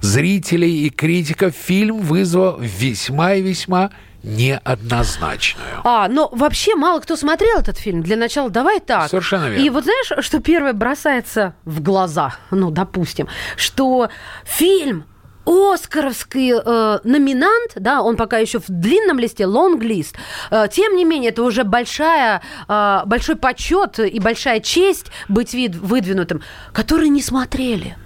зрителей 0.00 0.86
и 0.86 0.90
критиков 0.90 1.54
фильм 1.54 1.98
вызвал 2.00 2.58
весьма 2.60 3.34
и 3.34 3.42
весьма 3.42 3.90
неоднозначную. 4.22 5.80
А, 5.84 6.08
но 6.08 6.28
вообще 6.32 6.74
мало 6.74 7.00
кто 7.00 7.16
смотрел 7.16 7.58
этот 7.58 7.78
фильм. 7.78 8.02
Для 8.02 8.16
начала 8.16 8.50
давай 8.50 8.80
так. 8.80 9.08
Совершенно 9.10 9.46
верно. 9.48 9.62
И 9.64 9.70
вот 9.70 9.84
знаешь, 9.84 10.24
что 10.24 10.40
первое 10.40 10.72
бросается 10.72 11.54
в 11.64 11.82
глаза, 11.82 12.34
ну, 12.50 12.70
допустим, 12.70 13.28
что 13.56 14.08
фильм 14.44 15.04
Оскаровский 15.46 16.52
э, 16.52 16.98
номинант, 17.02 17.72
да, 17.74 18.02
он 18.02 18.16
пока 18.16 18.38
еще 18.38 18.60
в 18.60 18.66
длинном 18.68 19.18
листе, 19.18 19.46
лонг-лист. 19.46 20.14
Э, 20.50 20.66
тем 20.70 20.94
не 20.96 21.04
менее, 21.04 21.30
это 21.30 21.42
уже 21.42 21.64
большая, 21.64 22.42
э, 22.68 23.00
большой 23.06 23.36
почет 23.36 23.98
и 23.98 24.20
большая 24.20 24.60
честь 24.60 25.06
быть 25.28 25.54
вид- 25.54 25.74
выдвинутым, 25.76 26.42
которые 26.72 27.08
не 27.08 27.22
смотрели. 27.22 27.96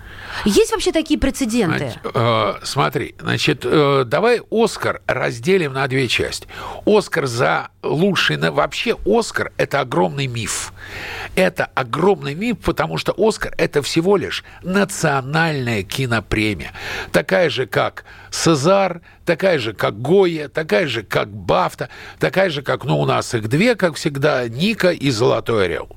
Есть 0.44 0.72
вообще 0.72 0.92
такие 0.92 1.18
прецеденты? 1.18 1.78
Значит, 1.78 2.00
э, 2.14 2.54
смотри, 2.62 3.14
значит, 3.20 3.60
э, 3.64 4.04
давай 4.06 4.40
Оскар 4.50 5.00
разделим 5.06 5.72
на 5.72 5.86
две 5.88 6.08
части. 6.08 6.48
Оскар 6.86 7.26
за 7.26 7.68
лучший... 7.82 8.36
Вообще 8.50 8.96
Оскар– 9.06 9.52
это 9.56 9.80
огромный 9.80 10.26
миф. 10.26 10.72
Это 11.34 11.68
огромный 11.74 12.34
миф, 12.34 12.58
потому 12.58 12.98
что 12.98 13.14
«Оскар»— 13.16 13.54
это 13.58 13.82
всего 13.82 14.16
лишь 14.16 14.44
национальная 14.62 15.82
кинопремия. 15.82 16.72
Такая 17.12 17.50
же, 17.50 17.66
как 17.66 18.04
«Сезар», 18.30 19.00
такая 19.24 19.58
же, 19.58 19.72
как 19.72 20.00
«Гоя», 20.00 20.48
такая 20.48 20.86
же, 20.86 21.02
как 21.02 21.28
«Бафта», 21.28 21.88
такая 22.18 22.50
же, 22.50 22.62
как, 22.62 22.84
ну, 22.84 23.00
у 23.00 23.06
нас 23.06 23.34
их 23.34 23.48
две, 23.48 23.74
как 23.74 23.96
всегда, 23.96 24.48
«Ника» 24.48 24.90
и 24.90 25.10
«Золотой 25.10 25.64
орел». 25.64 25.88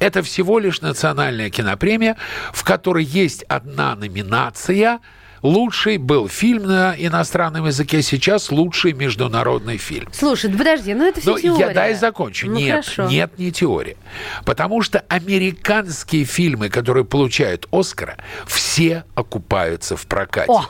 Это 0.00 0.22
всего 0.22 0.58
лишь 0.58 0.80
национальная 0.80 1.50
кинопремия, 1.50 2.16
в 2.52 2.64
которой 2.64 3.04
есть 3.04 3.42
одна 3.44 3.94
номинация– 3.94 5.00
Лучший 5.42 5.98
был 5.98 6.28
фильм 6.28 6.64
на 6.64 6.94
иностранном 6.96 7.66
языке, 7.66 8.02
сейчас 8.02 8.50
лучший 8.50 8.92
международный 8.94 9.76
фильм. 9.76 10.08
Слушай, 10.12 10.50
подожди, 10.50 10.94
ну 10.94 11.06
это 11.06 11.20
все 11.20 11.32
Но 11.32 11.38
теория. 11.38 11.66
я 11.68 11.74
дай 11.74 11.94
закончу. 11.94 12.48
Ну, 12.48 12.56
нет, 12.56 12.84
хорошо. 12.84 13.08
нет, 13.08 13.38
не 13.38 13.52
теория. 13.52 13.96
Потому 14.44 14.82
что 14.82 15.04
американские 15.08 16.24
фильмы, 16.24 16.68
которые 16.68 17.04
получают 17.04 17.68
Оскара, 17.70 18.16
все 18.46 19.04
окупаются 19.14 19.96
в 19.96 20.06
прокате. 20.06 20.50
О! 20.50 20.64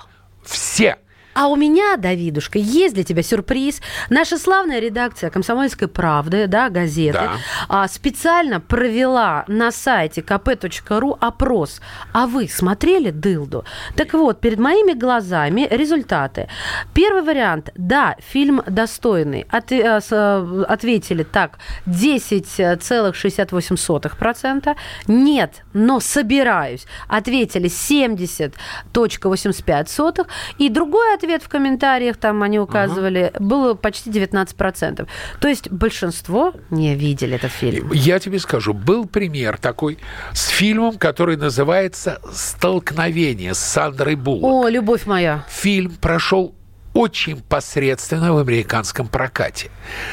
Все. 0.44 0.96
А 1.38 1.48
у 1.48 1.56
меня, 1.56 1.98
Давидушка, 1.98 2.58
есть 2.58 2.94
для 2.94 3.04
тебя 3.04 3.22
сюрприз. 3.22 3.82
Наша 4.08 4.38
славная 4.38 4.80
редакция 4.80 5.28
«Комсомольской 5.28 5.86
правды», 5.86 6.46
да, 6.46 6.70
газеты, 6.70 7.18
Да. 7.18 7.32
а, 7.68 7.86
специально 7.88 8.58
провела 8.58 9.44
на 9.46 9.70
сайте 9.70 10.22
kp.ru 10.22 11.14
опрос. 11.20 11.82
А 12.14 12.26
вы 12.26 12.48
смотрели 12.48 13.10
«Дылду»? 13.10 13.66
Так 13.96 14.14
вот, 14.14 14.40
перед 14.40 14.58
моими 14.58 14.94
глазами 14.94 15.68
результаты. 15.70 16.48
Первый 16.94 17.20
вариант. 17.20 17.68
Да, 17.76 18.16
фильм 18.32 18.62
достойный. 18.66 19.44
От- 19.50 19.72
э, 19.72 20.00
э, 20.10 20.64
ответили 20.66 21.22
так. 21.22 21.58
10,68%. 21.84 24.74
Нет, 25.06 25.64
но 25.74 26.00
собираюсь. 26.00 26.86
Ответили 27.08 27.68
70,85%. 27.68 30.26
И 30.56 30.70
другой 30.70 31.12
ответ 31.14 31.25
в 31.42 31.48
комментариях, 31.48 32.16
там 32.16 32.42
они 32.42 32.58
указывали, 32.58 33.32
было 33.38 33.74
почти 33.74 34.10
19%. 34.10 35.06
То 35.40 35.48
есть 35.48 35.70
большинство 35.70 36.52
не 36.70 36.94
видели 36.94 37.36
этот 37.36 37.52
фильм. 37.52 37.92
Я 37.92 38.18
тебе 38.18 38.38
скажу, 38.38 38.72
был 38.72 39.06
пример 39.06 39.58
такой 39.58 39.98
с 40.32 40.48
фильмом, 40.48 40.98
который 40.98 41.36
называется 41.36 42.20
«Столкновение» 42.32 43.54
с 43.54 43.58
Сандрой 43.58 44.14
Буллок. 44.14 44.44
О, 44.44 44.68
любовь 44.68 45.06
моя. 45.06 45.44
фильм 45.48 45.92
прошел 46.00 46.54
очень 46.96 47.42
посредственно 47.42 48.32
в 48.32 48.38
американском 48.38 49.06
прокате. 49.06 49.70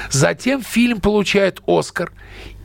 Затем 0.09 0.61
фильм 0.61 0.99
получает 0.99 1.61
Оскар 1.65 2.11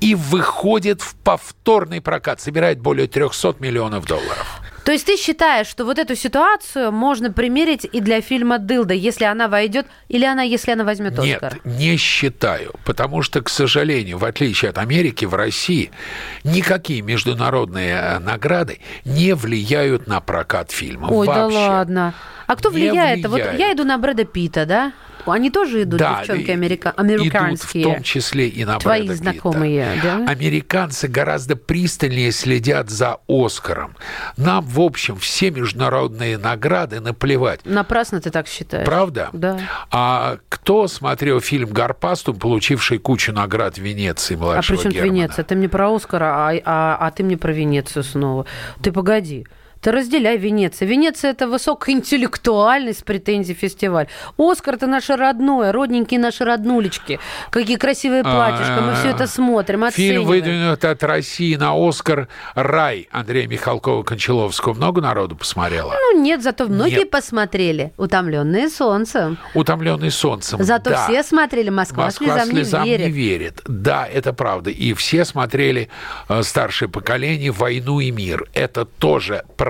и 0.00 0.16
выходит 0.16 1.02
в 1.02 1.14
повторный 1.16 2.00
прокат, 2.00 2.40
собирает 2.40 2.80
более 2.80 3.06
300 3.06 3.56
миллионов 3.60 4.06
долларов. 4.06 4.60
То 4.88 4.92
есть 4.92 5.04
ты 5.04 5.18
считаешь, 5.18 5.66
что 5.66 5.84
вот 5.84 5.98
эту 5.98 6.16
ситуацию 6.16 6.90
можно 6.92 7.30
примерить 7.30 7.84
и 7.84 8.00
для 8.00 8.22
фильма 8.22 8.58
«Дылда», 8.58 8.94
если 8.94 9.26
она 9.26 9.46
войдет, 9.46 9.86
или 10.08 10.24
она, 10.24 10.40
если 10.40 10.70
она 10.70 10.82
возьмет 10.84 11.18
Оскар? 11.18 11.60
Нет, 11.62 11.78
не 11.78 11.98
считаю, 11.98 12.72
потому 12.86 13.20
что, 13.20 13.42
к 13.42 13.50
сожалению, 13.50 14.16
в 14.16 14.24
отличие 14.24 14.70
от 14.70 14.78
Америки, 14.78 15.26
в 15.26 15.34
России 15.34 15.90
никакие 16.42 17.02
международные 17.02 17.96
э, 17.96 18.18
награды 18.18 18.78
не 19.04 19.34
влияют 19.34 20.06
на 20.06 20.22
прокат 20.22 20.70
фильма. 20.70 21.08
Ой, 21.08 21.26
вообще. 21.26 21.58
да 21.58 21.68
ладно. 21.68 22.14
А 22.46 22.56
кто 22.56 22.70
Не 22.70 22.76
влияет? 22.76 23.26
Вот 23.26 23.42
влияет. 23.42 23.60
я 23.60 23.72
иду 23.74 23.84
на 23.84 23.98
Брэда 23.98 24.24
Питта, 24.24 24.64
да? 24.64 24.94
Они 25.26 25.50
тоже 25.50 25.82
идут, 25.82 25.98
Да, 25.98 26.18
девчонки 26.20 26.50
америка- 26.50 26.88
Идут 26.96 26.98
американские. 27.00 27.84
в 27.84 27.92
том 27.94 28.02
числе 28.02 28.48
и 28.48 28.64
на 28.64 28.78
Твои 28.78 29.06
Брэда 29.06 29.12
Питта. 29.18 29.32
знакомые, 29.32 30.00
да? 30.02 30.24
Американцы 30.26 31.08
гораздо 31.08 31.56
пристальнее 31.56 32.32
следят 32.32 32.90
за 32.90 33.18
Оскаром. 33.28 33.94
Нам, 34.36 34.64
в 34.64 34.80
общем, 34.80 35.16
все 35.16 35.50
международные 35.50 36.38
награды 36.38 37.00
наплевать. 37.00 37.60
Напрасно 37.64 38.20
ты 38.20 38.30
так 38.30 38.46
считаешь. 38.48 38.86
Правда? 38.86 39.28
Да. 39.32 39.58
А 39.90 40.38
кто 40.48 40.88
смотрел 40.88 41.40
фильм 41.40 41.70
«Гарпастум», 41.70 42.36
получивший 42.38 42.98
кучу 42.98 43.32
наград 43.32 43.76
в 43.76 43.82
Венеции 43.82 44.34
А 44.34 44.38
младшего 44.38 44.80
при 44.82 44.92
чем? 44.92 45.04
Венеция? 45.04 45.44
Ты 45.44 45.54
мне 45.56 45.68
про 45.68 45.94
Оскара, 45.94 46.24
а, 46.48 46.52
а- 46.64 46.96
а 47.00 47.10
ты 47.10 47.22
мне 47.22 47.36
про 47.36 47.52
Венецию 47.52 48.02
снова. 48.04 48.46
Ты 48.82 48.92
погоди. 48.92 49.46
Ты 49.80 49.92
разделяй 49.92 50.36
Венеция. 50.38 50.88
Венеция– 50.88 51.30
это 51.32 51.46
высокоинтеллектуальный 51.46 52.92
с 52.94 53.02
претензий 53.02 53.54
фестиваль. 53.54 54.08
Оскар– 54.36 54.74
это 54.76 54.86
наше 54.86 55.16
родное, 55.16 55.70
родненькие 55.72 56.18
наши 56.18 56.44
роднулечки. 56.44 57.20
Какие 57.50 57.76
красивые 57.76 58.24
платьишко. 58.24 58.80
Мы 58.80 58.94
все 58.94 59.10
это 59.10 59.26
смотрим, 59.26 59.84
А, 59.84 59.90
Фильм 59.90 60.22
оцениваем. 60.22 60.26
выдвинут 60.26 60.84
от 60.84 61.02
России 61.04 61.54
на 61.54 61.74
Оскар 61.76 62.28
«Рай» 62.54 63.08
Андрея 63.12 63.46
Михалкова-Кончаловского. 63.46 64.74
Много 64.74 65.00
народу 65.00 65.36
посмотрело? 65.36 65.92
Ну 65.92 66.20
нет, 66.22 66.42
зато 66.42 66.66
многие 66.66 67.00
Нет. 67.00 67.10
посмотрели. 67.10 67.92
Утомленные 67.96 68.68
солнцем. 68.68 69.38
«Утомленный 69.54 70.10
солнцем». 70.10 70.62
Зато 70.62 70.90
да. 70.90 71.04
все 71.04 71.22
смотрели 71.22 71.70
«Москва, 71.70 72.06
Москва 72.06 72.26
слезам, 72.26 72.48
слезам 72.48 72.84
не 72.84 72.90
верит». 72.90 73.06
не 73.06 73.12
верит. 73.12 73.62
Да, 73.66 74.06
это 74.06 74.32
правда. 74.32 74.70
И 74.70 74.92
все 74.94 75.24
смотрели 75.24 75.88
э, 76.28 76.42
старшее 76.42 76.88
поколение 76.88 77.52
«Войну 77.52 78.00
и 78.00 78.10
мир». 78.10 78.48
Это 78.54 78.84
тоже 78.84 79.44
правда. 79.56 79.67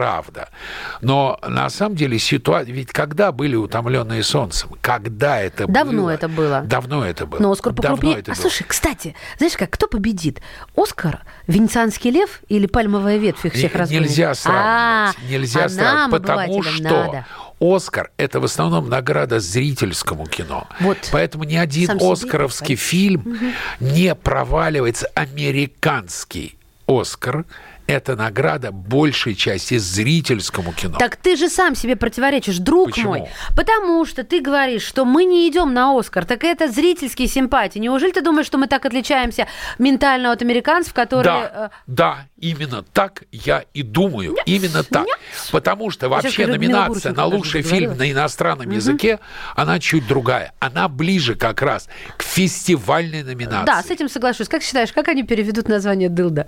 Но 1.00 1.38
на 1.46 1.68
самом 1.70 1.96
деле 1.96 2.18
ситуация... 2.18 2.72
Ведь 2.72 2.92
когда 2.92 3.32
были 3.32 3.56
«Утомленные 3.56 4.22
солнцем»? 4.22 4.70
Когда 4.80 5.40
это 5.40 5.66
было? 5.66 5.74
Давно 5.74 6.10
это 6.10 6.28
было. 6.28 6.60
Давно 6.62 7.04
это 7.04 7.26
было. 7.26 7.40
Но 7.40 7.52
Оскар 7.52 7.72
Давно 7.72 7.96
покрупнее. 7.96 8.20
это 8.20 8.32
А 8.32 8.34
было. 8.34 8.42
слушай, 8.42 8.64
кстати, 8.66 9.14
знаешь 9.38 9.56
как, 9.56 9.70
кто 9.70 9.86
победит? 9.86 10.40
Оскар, 10.76 11.24
Венецианский 11.46 12.10
лев 12.10 12.40
или 12.48 12.66
пальмовая 12.66 13.16
ветвь 13.18 13.44
их 13.46 13.52
всех 13.52 13.74
разгонит? 13.74 14.02
Нельзя 14.02 14.34
сравнивать. 14.34 14.66
А, 14.66 15.12
нельзя 15.28 15.64
а 15.64 15.68
сравнивать, 15.68 15.98
нам, 15.98 16.10
потому 16.10 16.62
что 16.62 16.82
надо. 16.82 17.26
Оскар 17.60 18.10
это 18.16 18.40
в 18.40 18.44
основном 18.44 18.88
награда 18.88 19.40
зрительскому 19.40 20.26
кино. 20.26 20.68
Вот. 20.80 21.08
Поэтому 21.10 21.44
ни 21.44 21.56
один 21.56 21.86
Сам 21.86 21.98
оскаровский 22.00 22.76
фильм 22.76 23.38
не 23.80 24.14
проваливается. 24.14 25.06
Американский 25.14 26.56
Оскар 26.86 27.44
это 27.88 28.16
награда 28.16 28.70
большей 28.70 29.34
части 29.34 29.78
зрительскому 29.78 30.72
кино. 30.74 30.98
Так 30.98 31.16
ты 31.16 31.36
же 31.36 31.48
сам 31.48 31.74
себе 31.74 31.96
противоречишь, 31.96 32.58
друг 32.58 32.90
Почему? 32.90 33.08
мой. 33.08 33.28
Потому 33.56 34.04
что 34.04 34.24
ты 34.24 34.40
говоришь, 34.40 34.82
что 34.82 35.06
мы 35.06 35.24
не 35.24 35.48
идем 35.48 35.72
на 35.72 35.98
Оскар. 35.98 36.26
Так 36.26 36.44
это 36.44 36.68
зрительские 36.68 37.28
симпатии. 37.28 37.78
Неужели 37.78 38.12
ты 38.12 38.20
думаешь, 38.20 38.46
что 38.46 38.58
мы 38.58 38.66
так 38.66 38.84
отличаемся 38.84 39.46
ментально 39.78 40.32
от 40.32 40.42
американцев, 40.42 40.92
которые... 40.92 41.24
Да, 41.24 41.70
да, 41.86 42.18
именно 42.38 42.82
так 42.82 43.22
я 43.32 43.64
и 43.72 43.82
думаю. 43.82 44.36
именно 44.44 44.84
так. 44.84 45.06
Потому 45.50 45.90
что 45.90 46.10
вообще 46.10 46.30
сейчас 46.30 46.48
номинация 46.48 47.14
на 47.14 47.24
лучший 47.24 47.62
фильм 47.62 47.96
на 47.96 48.10
иностранном 48.12 48.70
языке, 48.70 49.18
она 49.56 49.78
чуть 49.78 50.06
другая. 50.06 50.52
Она 50.60 50.88
ближе 50.88 51.36
как 51.36 51.62
раз 51.62 51.88
к 52.18 52.22
фестивальной 52.22 53.22
номинации. 53.22 53.62
э, 53.62 53.66
Да, 53.66 53.82
с 53.82 53.90
этим 53.90 54.10
соглашусь. 54.10 54.48
Как 54.48 54.62
считаешь, 54.62 54.92
как 54.92 55.08
они 55.08 55.22
переведут 55.22 55.68
название 55.68 56.10
Дилда? 56.10 56.46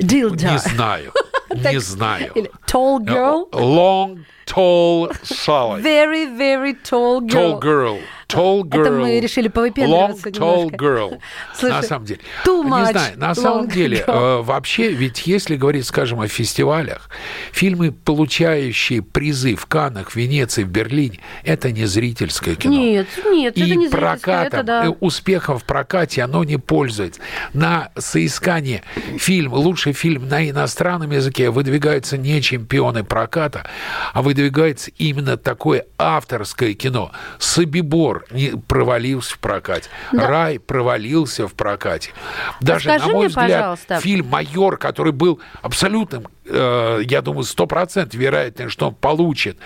Дилда. 0.00 0.52
Не 0.52 0.58
знаю. 0.58 1.12
Не 1.54 1.80
знаю. 1.80 2.32
Или 2.34 2.50
tall 2.66 3.00
girl? 3.00 3.48
Long, 3.52 4.24
tall, 4.46 5.12
solid. 5.22 5.82
Very, 5.82 6.26
very 6.26 6.74
tall 6.74 7.20
girl. 7.20 7.30
Tall 7.30 7.60
girl. 7.60 7.98
Tall 8.33 8.61
girl. 8.63 8.81
Это 8.81 8.91
мы 8.91 9.19
решили 9.19 9.47
повыпендриваться 9.47 10.29
Long, 10.29 10.33
tall 10.33 10.63
немножко. 10.65 10.85
girl. 10.85 11.19
Слушай, 11.55 11.71
на 11.73 11.81
самом 11.83 12.05
деле. 12.05 12.19
too 12.45 12.63
Не 12.63 12.69
much 12.69 12.91
знаю, 12.91 13.19
на 13.19 13.35
самом 13.35 13.67
деле, 13.67 14.03
э, 14.05 14.41
вообще, 14.41 14.91
ведь 14.91 15.27
если 15.27 15.55
говорить, 15.55 15.85
скажем, 15.85 16.19
о 16.21 16.27
фестивалях, 16.27 17.09
фильмы, 17.51 17.91
получающие 17.91 19.01
призы 19.01 19.55
в 19.55 19.65
Каннах, 19.65 20.15
Венеции, 20.15 20.63
в 20.63 20.69
Берлине, 20.69 21.19
это 21.43 21.71
не 21.71 21.85
зрительское 21.85 22.55
кино. 22.55 22.73
Нет, 22.73 23.07
нет, 23.25 23.57
И 23.57 23.61
это 23.61 23.69
не 23.69 23.87
зрительское, 23.87 23.99
прокатом, 23.99 24.59
это 24.59 24.63
да. 24.63 24.85
э, 24.85 24.89
успехом 24.99 25.57
в 25.59 25.63
прокате 25.63 26.23
оно 26.23 26.43
не 26.43 26.57
пользуется. 26.57 27.21
На 27.53 27.91
соискание 27.97 28.83
фильм, 29.17 29.53
лучший 29.53 29.93
фильм 29.93 30.27
на 30.27 30.49
иностранном 30.49 31.11
языке 31.11 31.49
выдвигаются 31.49 32.17
не 32.17 32.41
чемпионы 32.41 33.03
проката, 33.03 33.65
а 34.13 34.21
выдвигается 34.21 34.91
именно 34.97 35.37
такое 35.37 35.85
авторское 35.97 36.73
кино. 36.73 37.11
Собибор 37.39 38.20
не 38.29 38.57
провалился 38.57 39.35
в 39.35 39.39
прокате. 39.39 39.89
Да. 40.11 40.27
Рай 40.27 40.59
провалился 40.59 41.47
в 41.47 41.53
прокате. 41.53 42.11
Даже, 42.59 42.89
скажи 42.89 43.07
на 43.07 43.13
мой 43.13 43.25
мне, 43.25 43.27
взгляд, 43.29 43.59
пожалуйста. 43.59 43.99
фильм 43.99 44.27
«Майор», 44.27 44.77
который 44.77 45.11
был 45.13 45.39
абсолютным 45.61 46.27
э, 46.51 47.01
я 47.07 47.21
думаю, 47.21 47.43
100% 47.43 48.15
вероятно, 48.15 48.69
что 48.69 48.87
он 48.89 48.95
получит, 48.95 49.57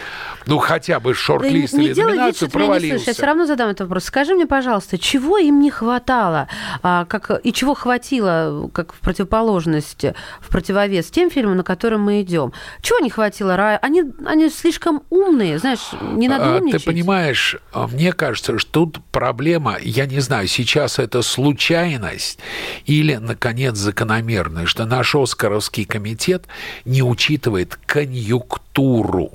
ну, 0.45 0.57
хотя 0.59 0.99
бы 0.99 1.13
шорт-лист 1.13 1.73
Да 1.73 1.79
не 1.79 1.85
или 1.85 1.93
вид, 1.93 2.05
номинацию, 2.05 2.27
не 2.27 2.33
слышишь. 2.33 2.51
провалился. 2.53 3.09
Я 3.09 3.13
все 3.13 3.25
равно 3.25 3.45
задам 3.45 3.69
этот 3.69 3.81
вопрос. 3.87 4.05
Скажи 4.05 4.33
мне, 4.35 4.45
пожалуйста, 4.45 4.97
чего 4.97 5.37
им 5.37 5.59
не 5.59 5.71
хватало, 5.71 6.47
а, 6.83 7.05
как, 7.05 7.31
и 7.43 7.51
чего 7.53 7.73
хватило, 7.73 8.69
как 8.73 8.93
в 8.93 8.99
противоположность, 8.99 10.05
в 10.39 10.49
противовес 10.49 11.07
тем 11.11 11.29
фильмам, 11.29 11.57
на 11.57 11.63
которые 11.63 11.99
мы 11.99 12.21
идем? 12.21 12.53
Чего 12.81 12.99
не 12.99 13.09
хватило? 13.09 13.55
Они, 13.81 14.03
они 14.25 14.49
слишком 14.49 15.03
умные, 15.09 15.59
знаешь, 15.59 15.79
не 16.01 16.27
надо 16.27 16.55
А, 16.55 16.57
умничать. 16.57 16.83
Ты 16.83 16.91
понимаешь, 16.91 17.57
а, 17.73 17.87
мне 17.87 18.11
кажется, 18.13 18.57
что 18.59 18.85
тут 18.85 18.99
проблема, 19.11 19.77
я 19.81 20.05
не 20.05 20.19
знаю, 20.19 20.47
сейчас 20.47 20.99
это 20.99 21.21
случайность 21.21 22.39
или, 22.85 23.15
наконец, 23.15 23.75
закономерность, 23.77 24.69
что 24.69 24.85
наш 24.85 25.15
Оскаровский 25.15 25.85
комитет 25.85 26.45
не 26.83 27.01
учитывает 27.01 27.77
конъюнктуру 27.85 29.31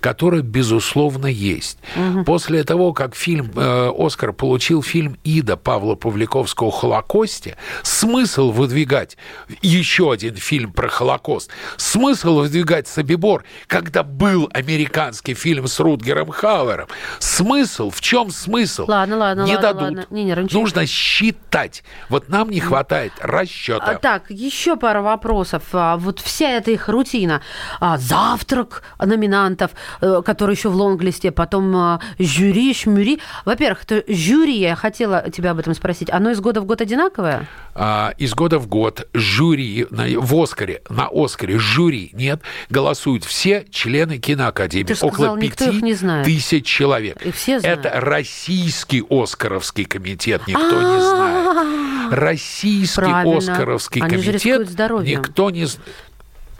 которая, 0.00 0.42
безусловно, 0.42 1.26
есть. 1.26 1.78
После 2.24 2.64
того, 2.64 2.92
как 2.92 3.14
фильм 3.14 3.50
э, 3.54 3.92
«Оскар» 3.96 4.32
получил 4.32 4.82
фильм 4.82 5.16
«Ида» 5.24 5.56
Павла 5.56 5.94
Павликовского 5.94 6.68
о 6.68 6.70
Холокосте, 6.70 7.56
смысл 7.82 8.50
выдвигать 8.50 9.16
еще 9.62 10.12
один 10.12 10.36
фильм 10.36 10.72
про 10.72 10.88
Холокост, 10.88 11.50
смысл 11.76 12.40
выдвигать 12.40 12.88
«Собибор», 12.88 13.44
когда 13.66 14.02
был 14.02 14.48
американский 14.52 15.34
фильм 15.34 15.66
с 15.66 15.78
Рутгером 15.80 16.30
Хауэром, 16.30 16.88
смысл, 17.18 17.90
в 17.90 18.00
чем 18.00 18.30
смысл? 18.30 18.86
Ладно, 18.88 19.16
ладно, 19.16 19.42
не 19.42 19.54
ладно, 19.54 19.62
дадут. 19.62 19.82
ладно. 19.82 20.06
Не 20.10 20.24
нервничай. 20.24 20.60
Нужно 20.60 20.86
считать. 20.86 21.84
Вот 22.08 22.28
нам 22.28 22.50
не 22.50 22.60
хватает 22.60 23.12
расчета. 23.20 23.84
А, 23.84 23.94
так, 23.94 24.30
еще 24.30 24.76
пара 24.76 25.02
вопросов. 25.02 25.62
А, 25.72 25.96
вот 25.96 26.20
вся 26.20 26.50
эта 26.50 26.70
их 26.70 26.88
рутина. 26.88 27.42
А, 27.80 27.98
завтрак 27.98 28.82
номинантов, 28.98 29.55
э, 30.00 30.22
который 30.24 30.54
еще 30.54 30.68
в 30.68 30.76
лонглисте, 30.76 31.30
потом 31.30 31.74
а, 31.76 32.00
жюри, 32.18 32.74
шмюри. 32.74 33.20
Во-первых, 33.44 33.84
то 33.84 34.02
жюри, 34.08 34.58
я 34.58 34.76
хотела 34.76 35.30
тебя 35.30 35.52
об 35.52 35.58
этом 35.58 35.74
спросить, 35.74 36.10
оно 36.10 36.30
из 36.30 36.40
года 36.40 36.60
в 36.60 36.64
год 36.64 36.80
одинаковое? 36.80 37.48
А, 37.74 38.14
из 38.18 38.34
года 38.34 38.58
в 38.58 38.66
год 38.66 39.08
жюри 39.12 39.86
на, 39.90 40.06
в 40.18 40.42
Оскаре, 40.42 40.82
на 40.88 41.08
Оскаре 41.12 41.58
жюри 41.58 42.10
нет, 42.12 42.40
голосуют 42.70 43.24
все 43.24 43.66
члены 43.70 44.18
киноакадемии. 44.18 44.84
Ты 44.86 44.94
сказал, 44.94 45.14
Около 45.14 45.36
никто 45.36 45.64
пяти 45.66 45.76
их 45.76 45.82
не 45.82 45.94
знает. 45.94 46.24
тысяч 46.24 46.64
человек. 46.66 47.24
И 47.24 47.30
все 47.32 47.60
знают. 47.60 47.80
Это 47.84 48.00
российский 48.00 49.04
Оскаровский 49.08 49.84
комитет, 49.84 50.46
никто 50.46 50.82
не 50.82 51.00
знает. 51.00 52.12
Российский 52.12 53.00
Правильно. 53.00 53.36
Оскаровский 53.38 54.00
Они 54.00 54.22
комитет, 54.22 54.68
никто 55.02 55.50
не 55.50 55.66
знает. 55.66 55.92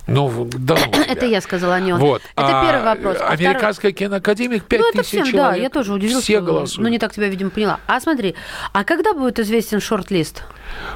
Ну, 0.06 0.48
да. 0.52 0.76
Это 1.08 1.26
я 1.26 1.40
сказала 1.40 1.74
о 1.74 1.80
нем. 1.80 1.98
Вот. 1.98 2.22
Это 2.36 2.60
А 2.60 2.64
первый 2.64 2.84
вопрос. 2.84 3.16
А 3.20 3.30
Американская 3.30 3.92
киноакадемия 3.92 4.60
5 4.60 4.80
Ну, 4.80 4.88
это 4.88 4.98
тысяч 4.98 5.08
всем, 5.08 5.26
человек. 5.26 5.34
да, 5.50 5.54
я 5.56 5.68
тоже 5.70 5.92
удивилась. 5.92 6.22
Все 6.22 6.40
голосуют. 6.40 6.84
Ну, 6.84 6.88
не 6.88 6.98
так 6.98 7.12
тебя, 7.12 7.28
видимо, 7.28 7.50
поняла. 7.50 7.80
А 7.86 8.00
смотри, 8.00 8.34
а 8.72 8.84
когда 8.84 9.14
будет 9.14 9.38
известен 9.40 9.80
шорт-лист? 9.80 10.44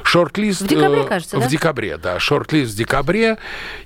Шорт-лист... 0.03 0.61
В 0.61 0.67
декабре, 0.67 1.01
э, 1.01 1.07
кажется, 1.07 1.37
В 1.37 1.41
да? 1.41 1.47
декабре, 1.47 1.97
да. 1.97 2.19
Шорт-лист 2.19 2.73
в 2.73 2.77
декабре. 2.77 3.37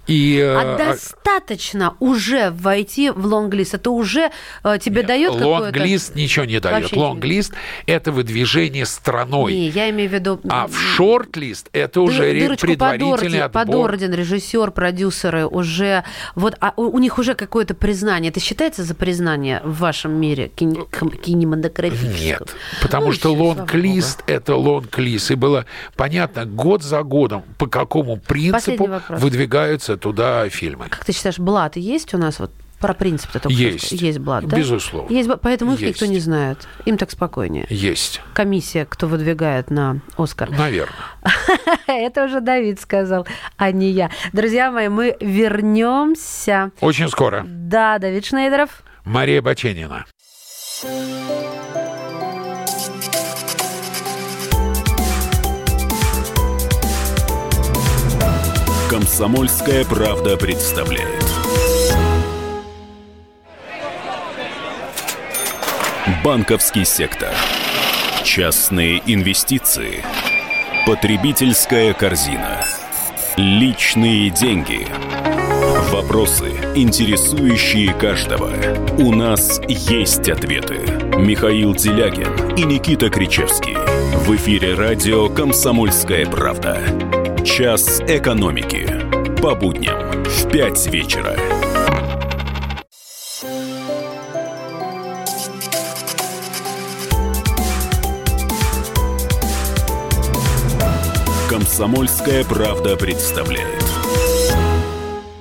И... 0.08 0.38
э, 0.38 0.56
А 0.56 0.78
достаточно 0.78 1.96
уже 2.00 2.52
войти 2.52 3.10
в 3.10 3.26
лонглист? 3.26 3.74
Это 3.76 3.92
уже 3.92 4.32
э, 4.64 4.78
тебе 4.82 5.04
дает 5.04 5.34
какое-то... 5.34 5.66
Лонглист 5.66 6.16
ничего 6.16 6.46
не 6.46 6.60
дает. 6.60 6.92
Лонглист– 6.96 7.54
это 7.86 8.12
выдвижение 8.12 8.86
страной. 8.86 9.54
Не, 9.54 9.70
я 9.70 9.90
имею 9.90 10.10
в 10.10 10.14
виду... 10.14 10.40
А 10.50 10.68
в 10.68 10.76
шорт-лист– 10.78 11.70
это 11.74 12.02
уже 12.02 12.34
дырочку 12.34 12.68
предварительный 12.68 13.42
под 13.50 13.56
отбор. 13.56 13.92
орден, 13.92 14.14
режиссер, 14.14 14.72
продюсеры 14.72 15.46
уже... 15.46 16.04
Вот 16.36 16.56
а 16.62 16.74
у, 16.78 16.84
у 16.84 17.00
них 17.00 17.18
уже 17.20 17.36
какое-то 17.36 17.74
признание. 17.74 18.32
Это 18.32 18.40
считается 18.40 18.84
за 18.84 18.96
признание 18.96 19.62
в 19.64 19.80
вашем 19.80 20.14
мире 20.14 20.50
кинематографическом? 20.50 22.20
Нет, 22.26 22.56
потому 22.82 23.08
Ну, 23.08 23.12
что 23.14 23.34
лонг-лист– 23.34 24.24
это 24.28 24.56
лонг-лист. 24.56 25.32
И 25.32 25.36
было 25.36 25.66
понятно 25.96 26.46
год 26.46 26.84
за 26.84 27.04
годом, 27.04 27.44
по 27.58 27.68
какому 27.68 28.18
принципу 28.18 28.90
выдвигаются 29.10 29.98
туда 29.98 30.48
фильмы. 30.50 30.88
Как 30.90 31.06
ты 31.06 31.14
считаешь, 31.14 31.40
блат 31.40 31.76
есть 31.76 32.14
у 32.14 32.18
нас? 32.18 32.40
Вот 32.40 32.52
про 32.80 32.94
принцип 32.94 33.30
что 33.30 33.50
Есть. 33.50 33.92
Есть 33.94 34.20
блат, 34.20 34.46
да? 34.46 34.58
Безусловно. 34.58 35.12
Есть, 35.14 35.30
поэтому 35.42 35.74
их 35.74 35.82
Есть. 35.82 36.02
никто 36.02 36.12
не 36.12 36.20
знает. 36.20 36.68
Им 36.86 36.98
так 36.98 37.10
спокойнее. 37.10 37.66
Есть, 37.70 38.22
Комиссия, 38.34 38.86
кто 38.86 39.08
выдвигает 39.08 39.70
на 39.72 40.02
Оскар. 40.18 40.52
наверное. 40.52 40.94
Это 41.88 42.26
уже 42.26 42.42
Давид 42.42 42.80
сказал, 42.80 43.26
а 43.58 43.72
не 43.72 43.90
я. 43.90 44.12
Друзья 44.34 44.72
мои, 44.72 44.90
мы 44.90 45.16
вернемся. 45.20 46.72
Очень 46.82 47.08
скоро. 47.10 47.44
Да, 47.48 47.98
Давид 47.98 48.26
Шнейдеров. 48.26 48.84
Мария 49.04 49.42
Баченина. 49.42 50.06
Комсомольская 59.06 59.86
правда 59.86 60.36
представляет. 60.36 61.24
Банковский 66.24 66.86
сектор. 66.86 67.30
Частные 68.24 69.04
инвестиции. 69.06 70.04
Потребительская 70.88 71.94
корзина. 71.94 72.66
Личные 73.38 74.32
деньги. 74.32 74.88
Вопросы, 75.92 76.50
интересующие 76.74 77.94
каждого. 77.94 78.54
У 78.98 79.14
нас 79.14 79.62
есть 79.68 80.28
ответы. 80.30 80.80
Михаил 81.20 81.76
Делягин 81.76 82.56
и 82.56 82.64
Никита 82.64 83.12
Кричевский. 83.12 83.76
В 84.26 84.36
эфире 84.36 84.74
радио 84.74 85.30
«Комсомольская 85.30 86.26
правда». 86.26 86.82
Час 87.46 88.02
экономики. 88.08 88.88
По 89.40 89.54
будням 89.54 90.24
в 90.24 90.52
5 90.52 90.88
вечера. 90.88 91.38
«Комсомольская 101.48 102.44
правда» 102.46 102.98
представляет. 102.98 103.84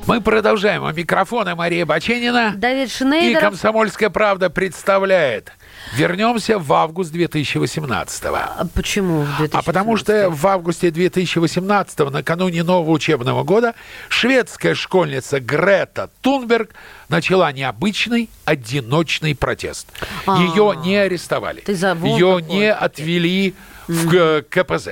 Мы 0.06 0.20
продолжаем. 0.20 0.82
У 0.82 0.92
микрофона 0.92 1.56
Мария 1.56 1.86
Баченина. 1.86 2.52
Давид 2.54 2.88
И 2.88 2.92
Шнейдеров. 2.92 3.42
«Комсомольская 3.44 4.10
правда» 4.10 4.50
представляет. 4.50 5.52
Вернемся 5.94 6.58
в 6.58 6.72
август 6.72 7.12
2018 7.12 8.24
А 8.24 8.66
Почему 8.74 9.22
в 9.22 9.36
2016? 9.36 9.54
А 9.54 9.62
потому 9.62 9.96
что 9.96 10.28
в 10.30 10.46
августе 10.46 10.90
2018 10.90 11.98
накануне 12.10 12.64
нового 12.64 12.90
учебного 12.90 13.44
года, 13.44 13.74
шведская 14.08 14.74
школьница 14.74 15.38
Грета 15.38 16.10
Тунберг 16.20 16.70
начала 17.08 17.52
необычный 17.52 18.28
одиночный 18.44 19.36
протест. 19.36 19.86
А. 20.26 20.42
Ее 20.42 20.74
не 20.84 20.96
арестовали. 20.96 21.62
Ее 21.66 22.42
не 22.42 22.72
отвели 22.72 23.54
в 23.86 24.12
э, 24.14 24.42
КПЗ. 24.42 24.88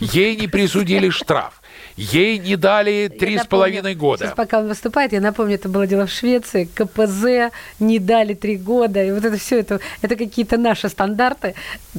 Ей 0.00 0.36
не 0.36 0.48
присудили 0.48 1.10
штраф. 1.10 1.57
Ей 1.98 2.38
не 2.38 2.54
дали 2.54 3.08
три 3.08 3.38
с 3.38 3.44
половиной 3.44 3.96
года. 3.96 4.24
Сейчас, 4.26 4.36
пока 4.36 4.60
он 4.60 4.68
выступает, 4.68 5.12
я 5.12 5.20
напомню, 5.20 5.56
это 5.56 5.68
было 5.68 5.84
дело 5.84 6.06
в 6.06 6.12
Швеции, 6.12 6.68
КПЗ 6.72 7.52
не 7.80 7.98
дали 7.98 8.34
три 8.34 8.56
года, 8.56 9.02
и 9.02 9.10
вот 9.10 9.24
это 9.24 9.36
все, 9.36 9.58
это, 9.58 9.80
это 10.00 10.14
какие-то 10.14 10.58
наши 10.58 10.88
стандарты. 10.88 11.54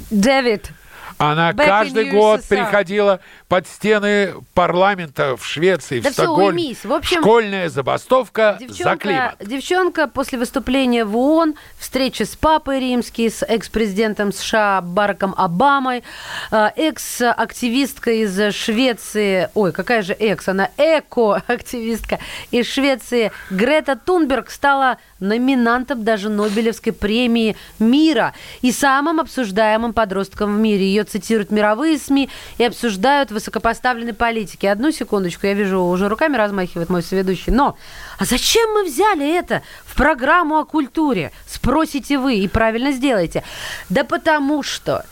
Дэвид, 0.10 0.72
Она 1.18 1.52
Back 1.52 1.66
каждый 1.66 2.12
год 2.12 2.44
приходила 2.48 3.20
под 3.50 3.68
стены 3.68 4.36
парламента 4.54 5.36
в 5.36 5.44
Швеции, 5.44 6.02
Да 6.02 6.12
в 6.12 6.14
Стокгольме. 6.14 6.76
В 6.84 6.94
общем, 6.94 7.22
Школьная 7.22 7.68
забастовка 7.70 8.58
за 8.60 8.68
девчонка, 8.68 8.98
климат. 8.98 9.36
девчонка 9.44 10.08
после 10.08 10.38
выступления 10.38 11.04
в 11.04 11.18
ООН, 11.18 11.56
встречи 11.80 12.24
с 12.24 12.36
Папой 12.36 12.80
Римский, 12.80 13.28
с 13.28 13.44
экс-президентом 13.44 14.32
США 14.32 14.82
Бараком 14.82 15.34
Обамой, 15.36 16.04
э, 16.52 16.70
экс-активистка 16.76 18.12
из 18.12 18.54
Швеции, 18.54 19.50
ой, 19.56 19.72
какая 19.72 20.04
же 20.04 20.14
экс, 20.14 20.48
она 20.48 20.70
эко-активистка 20.78 22.20
из 22.52 22.68
Швеции 22.68 23.32
Грета 23.50 23.96
Тунберг 23.98 24.52
стала 24.52 25.00
номинантом 25.20 26.04
даже 26.04 26.30
Нобелевской 26.30 26.94
премии 26.94 27.58
мира 27.80 28.34
и 28.62 28.72
самым 28.72 29.20
обсуждаемым 29.20 29.94
подростком 29.94 30.56
в 30.56 30.60
мире. 30.60 30.86
Ее 30.86 31.04
цитируют 31.04 31.50
мировые 31.50 31.98
СМИ 31.98 32.30
и 32.60 32.64
обсуждают 32.64 33.32
высокопоставленные 33.40 34.14
политики. 34.14 34.66
Одну 34.66 34.92
секундочку, 34.92 35.48
я 35.48 35.54
вижу, 35.54 35.82
уже 35.82 36.08
руками 36.08 36.36
размахивает 36.36 36.90
мой 36.90 37.02
соведущий. 37.02 37.52
Но, 37.52 37.78
а 38.18 38.26
зачем 38.26 38.70
мы 38.74 38.84
взяли 38.84 39.38
это 39.38 39.64
в 39.86 39.96
программу 39.96 40.60
о 40.60 40.66
культуре? 40.66 41.32
Спросите 41.48 42.20
вы 42.20 42.36
и 42.36 42.48
правильно 42.48 42.92
сделаете. 42.92 43.44
Да 43.90 44.04
потому 44.04 44.62
что 44.62 45.06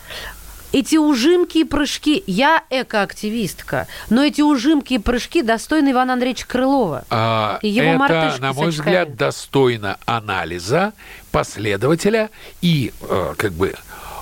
эти 0.73 0.97
ужимки 0.97 1.59
и 1.59 1.63
прыжки, 1.63 2.23
я 2.27 2.63
экоактивистка, 2.69 3.87
но 4.09 4.23
эти 4.23 4.41
ужимки 4.41 4.95
и 4.95 4.97
прыжки 4.97 5.41
достойны 5.41 5.91
Ивана 5.91 6.13
Андреевича 6.13 6.45
Крылова. 6.45 7.05
А, 7.09 7.59
и 7.61 7.69
его 7.69 8.03
это, 8.03 8.35
на 8.39 8.53
мой 8.53 8.69
взгляд, 8.69 9.15
достойно 9.15 9.97
анализа 10.05 10.93
последователя 11.31 12.29
и 12.61 12.91
э, 13.01 13.33
как 13.37 13.53
бы 13.53 13.75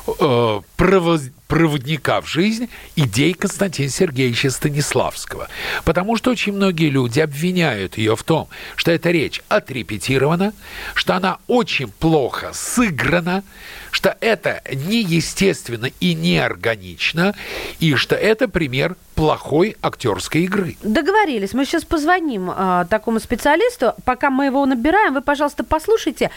э, 0.08 0.62
проводника 0.76 2.22
в 2.22 2.28
жизнь 2.28 2.70
идей 2.96 3.34
Константина 3.34 3.90
Сергеевича 3.90 4.50
Станиславского. 4.50 5.48
Потому 5.84 6.18
что 6.18 6.32
очень 6.32 6.54
многие 6.54 6.90
люди 6.90 7.20
обвиняют 7.20 7.98
ее 7.98 8.16
в 8.16 8.24
том, 8.24 8.48
что 8.76 8.92
эта 8.92 9.12
речь 9.12 9.42
отрепетирована, 9.50 10.54
что 10.94 11.16
она 11.16 11.38
очень 11.48 11.88
плохо 11.88 12.52
сыграна, 12.54 13.44
что 13.92 14.18
это 14.20 14.62
неестественно 14.74 15.90
и 16.00 16.14
неорганично, 16.14 17.36
и 17.80 17.96
что 17.96 18.16
это 18.16 18.48
пример 18.48 18.98
плохой 19.16 19.78
актерской 19.82 20.42
игры. 20.42 20.76
Договорились. 20.84 21.54
Мы 21.54 21.64
сейчас 21.66 21.86
позвоним 21.86 22.52
а, 22.54 22.84
такому 22.86 23.22
специалисту. 23.22 23.94
Пока 24.04 24.30
мы 24.30 24.48
его 24.48 24.66
набираем, 24.66 25.14
вы, 25.14 25.22
пожалуйста, 25.22 25.64
послушайте 25.64 26.30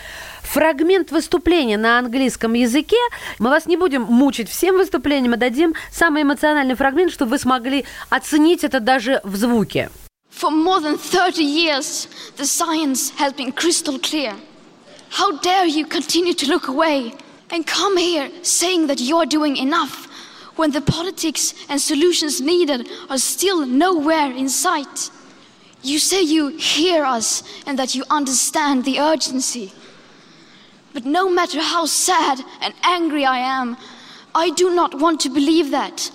фрагмент 0.43 1.11
выступления 1.11 1.77
на 1.77 1.99
английском 1.99 2.55
языке. 2.55 2.97
Мы 3.41 3.51
вас 3.51 3.67
не 3.67 3.77
будем 3.77 4.03
мучить 4.03 4.28
всем 4.37 4.77
выступлением, 4.77 5.35
а 5.35 5.37
дадим 5.37 5.75
самый 5.93 6.23
эмоциональный 6.23 6.75
фрагмент, 6.75 7.13
чтобы 7.13 7.33
вы 7.33 7.39
смогли 7.39 7.85
оценить 8.11 8.65
это 8.65 8.81
даже 8.81 9.21
в 9.25 9.37
звуке. 9.37 9.91
For 10.31 10.51
more 10.51 10.81
than 10.81 10.97
30 10.97 11.43
years, 11.43 12.07
the 12.37 12.45
science 12.45 13.11
has 13.19 13.33
been 13.33 13.51
crystal 13.53 13.99
clear. 13.99 14.35
How 15.11 15.39
dare 15.39 15.67
you 15.67 15.85
continue 15.87 16.35
to 16.35 16.47
look 16.47 16.69
away 16.69 17.13
and 17.51 17.67
come 17.67 17.97
here 17.97 18.31
saying 18.43 18.87
that 18.87 19.01
you're 19.01 19.27
doing 19.27 19.57
enough 19.57 20.07
when 20.57 20.71
the 20.71 20.81
politics 20.81 21.55
and 21.69 21.81
solutions 21.81 22.41
needed 22.41 22.89
are 23.11 23.19
still 23.19 23.67
nowhere 23.67 24.31
in 24.31 24.49
sight? 24.49 25.11
You 25.83 25.99
say 25.99 26.23
you 26.23 26.49
hear 26.57 27.05
us 27.05 27.43
and 27.67 27.79
that 27.79 27.95
you 27.95 28.05
understand 28.11 28.85
the 28.85 29.01
urgency. 29.01 29.73
But 30.93 31.05
no 31.05 31.29
matter 31.29 31.61
how 31.61 31.87
sad 31.87 32.41
and 32.61 32.75
angry 32.83 33.25
I 33.25 33.39
am, 33.39 33.77
I 34.35 34.51
do 34.51 34.75
not 34.75 34.95
want 34.95 35.21
to 35.21 35.31
believe 35.31 35.71
that. 35.71 36.11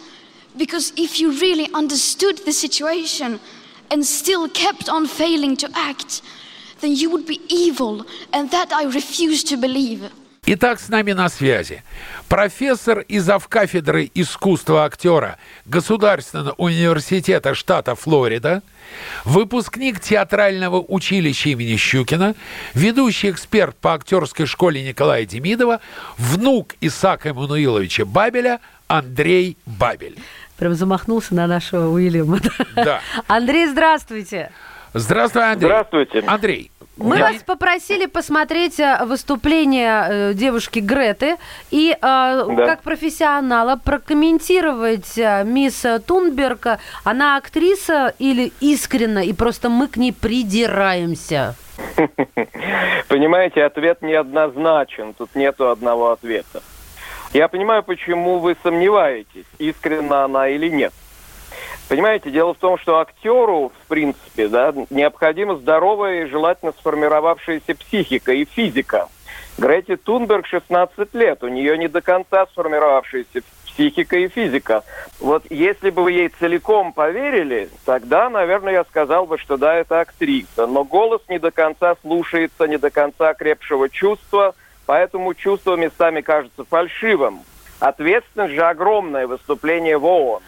Because 0.56 0.94
if 0.96 1.20
you 1.20 1.32
really 1.40 1.70
understood 1.74 2.38
the 2.40 2.54
situation 2.54 3.40
and 3.90 4.06
still 4.06 4.48
kept 4.48 4.88
on 4.88 5.08
failing 5.08 5.58
to 5.58 5.70
act, 5.74 6.22
then 6.80 6.96
you 6.96 7.10
would 7.10 7.26
be 7.26 7.42
evil, 7.48 8.06
and 8.32 8.52
that 8.52 8.72
I 8.72 8.84
refuse 8.84 9.44
to 9.46 9.58
believe. 9.58 10.12
Итак, 10.46 10.82
с 10.82 10.90
нами 10.90 11.14
на 11.14 11.30
связи 11.30 11.84
профессор 12.28 13.00
и 13.00 13.20
завкафедры 13.20 14.12
искусства 14.14 14.84
актера 14.84 15.38
Государственного 15.66 16.54
университета 16.58 17.56
штата 17.56 17.96
Флорида, 17.96 18.62
выпускник 19.24 20.02
театрального 20.02 20.84
училища 20.86 21.50
имени 21.50 21.78
Щукина, 21.78 22.36
ведущий 22.74 23.30
эксперт 23.30 23.78
по 23.78 23.94
актерской 23.94 24.46
школе 24.46 24.84
Николая 24.84 25.26
Демидова, 25.26 25.80
внук 26.18 26.76
Исаака 26.82 27.30
Эммануиловича 27.30 28.04
Бабеля 28.04 28.60
Андрей 28.88 29.58
Бабель. 29.66 30.18
Прям 30.58 30.74
замахнулся 30.76 31.34
на 31.36 31.48
нашего 31.48 31.88
Уильяма. 31.88 32.42
Да. 32.76 33.00
Андрей, 33.28 33.68
здравствуйте. 33.68 34.52
Здравствуй, 34.94 35.52
Андрей. 35.52 35.70
Здравствуйте. 35.70 36.24
Андрей, 36.28 36.72
Мы 36.98 37.18
я- 37.18 37.32
вас 37.32 37.44
попросили 37.44 38.06
посмотреть 38.06 38.80
э, 38.80 39.04
выступление 39.06 40.06
э, 40.08 40.34
девушки 40.34 40.80
Греты 40.80 41.38
и 41.72 41.92
э, 41.92 41.96
как 42.00 42.82
профессионала 42.84 43.78
прокомментировать 43.78 45.18
мисс 45.46 45.84
Тунберг. 46.06 46.80
Она 47.04 47.38
актриса 47.38 48.14
или 48.20 48.52
искренне, 48.60 49.26
и 49.26 49.34
просто 49.34 49.70
мы 49.70 49.88
к 49.88 49.98
ней 49.98 50.14
придираемся? 50.14 51.56
Понимаете, 53.08 53.64
ответ 53.64 54.02
неоднозначен, 54.02 55.14
тут 55.14 55.34
нету 55.36 55.70
одного 55.70 56.12
ответа. 56.12 56.62
Я 57.34 57.48
понимаю, 57.48 57.82
почему 57.84 58.38
вы 58.38 58.56
сомневаетесь, 58.62 59.46
искренна 59.58 60.26
она 60.26 60.48
или 60.50 60.70
нет. 60.70 60.94
Понимаете, 61.94 62.32
дело 62.32 62.56
в 62.56 62.58
том, 62.58 62.80
что 62.80 62.98
актеру, 62.98 63.72
в 63.84 63.88
принципе, 63.88 64.48
да, 64.48 64.74
необходима 64.90 65.58
здоровая 65.58 66.24
и 66.24 66.26
желательно 66.26 66.72
сформировавшаяся 66.72 67.76
психика 67.76 68.32
и 68.34 68.46
физика. 68.46 69.10
Грете 69.60 69.98
Тунберг 69.98 70.48
16 70.48 71.14
лет, 71.14 71.44
у 71.44 71.50
нее 71.50 71.78
не 71.78 71.88
до 71.88 72.02
конца 72.02 72.48
сформировавшаяся 72.48 73.44
психика 73.68 74.18
и 74.18 74.28
физика. 74.28 74.84
Вот 75.20 75.44
если 75.52 75.92
бы 75.92 76.02
вы 76.02 76.14
ей 76.14 76.30
целиком 76.30 76.94
поверили, 76.94 77.70
тогда, 77.86 78.28
наверное, 78.28 78.74
я 78.74 78.86
сказал 78.86 79.28
бы, 79.28 79.38
что 79.38 79.58
да, 79.58 79.76
это 79.76 80.00
актриса. 80.00 80.66
Но 80.66 80.84
голос 80.84 81.22
не 81.30 81.38
до 81.38 81.52
конца 81.52 81.96
слушается, 82.02 82.68
не 82.68 82.80
до 82.80 82.90
конца 82.90 83.36
крепшего 83.36 83.88
чувства, 83.88 84.56
поэтому 84.88 85.36
чувство 85.36 85.76
местами 85.76 86.22
кажется 86.22 86.66
фальшивым. 86.66 87.42
Ответственность 87.80 88.56
же 88.56 88.64
огромное 88.64 89.28
выступление 89.28 90.00
в 90.00 90.06
ООН. 90.06 90.42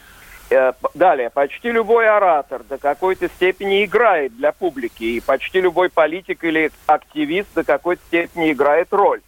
Э, 0.49 0.73
Далее, 0.93 1.29
почти 1.29 1.71
любой 1.71 2.07
оратор 2.07 2.63
до 2.63 2.77
какой-то 2.77 3.27
степени 3.27 3.83
играет 3.83 4.35
для 4.37 4.51
публики, 4.51 5.03
и 5.03 5.19
почти 5.19 5.59
любой 5.59 5.89
политик 5.89 6.43
или 6.43 6.71
активист 6.85 7.49
до 7.55 7.63
какой-то 7.63 8.01
степени 8.07 8.51
играет 8.51 8.87
роль. 8.91 9.21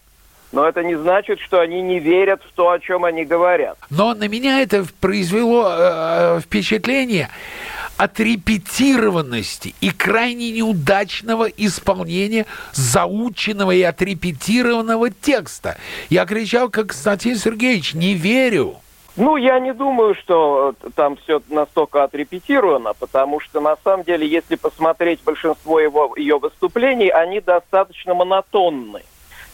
Но 0.51 0.65
это 0.65 0.83
не 0.83 0.95
значит, 0.95 1.39
что 1.39 1.59
они 1.59 1.81
не 1.81 1.99
верят 1.99 2.41
в 2.41 2.53
то, 2.53 2.71
о 2.71 2.79
чем 2.79 3.03
они 3.03 3.25
говорят. 3.25 3.77
Но 3.89 4.13
на 4.13 4.27
меня 4.27 4.61
это 4.61 4.85
произвело 5.01 5.67
э, 5.69 6.39
впечатление 6.39 7.29
отрепетированности 7.97 9.73
и 9.81 9.89
крайне 9.89 10.51
неудачного 10.51 11.45
исполнения 11.45 12.45
заученного 12.73 13.71
и 13.71 13.81
отрепетированного 13.81 15.09
текста. 15.09 15.77
Я 16.09 16.25
кричал, 16.25 16.69
как 16.69 16.87
Константин 16.87 17.37
Сергеевич, 17.37 17.95
не 17.95 18.13
верю. 18.13 18.77
Ну, 19.17 19.35
я 19.35 19.59
не 19.59 19.73
думаю, 19.73 20.13
что 20.13 20.75
э, 20.83 20.89
там 20.95 21.17
все 21.17 21.41
настолько 21.49 22.03
отрепетировано, 22.03 22.93
потому 22.93 23.39
что, 23.39 23.59
на 23.59 23.75
самом 23.83 24.03
деле, 24.03 24.27
если 24.27 24.55
посмотреть 24.55 25.23
большинство 25.23 25.79
его, 25.79 26.13
ее 26.15 26.37
выступлений, 26.37 27.09
они 27.09 27.41
достаточно 27.41 28.13
монотонны. 28.13 29.01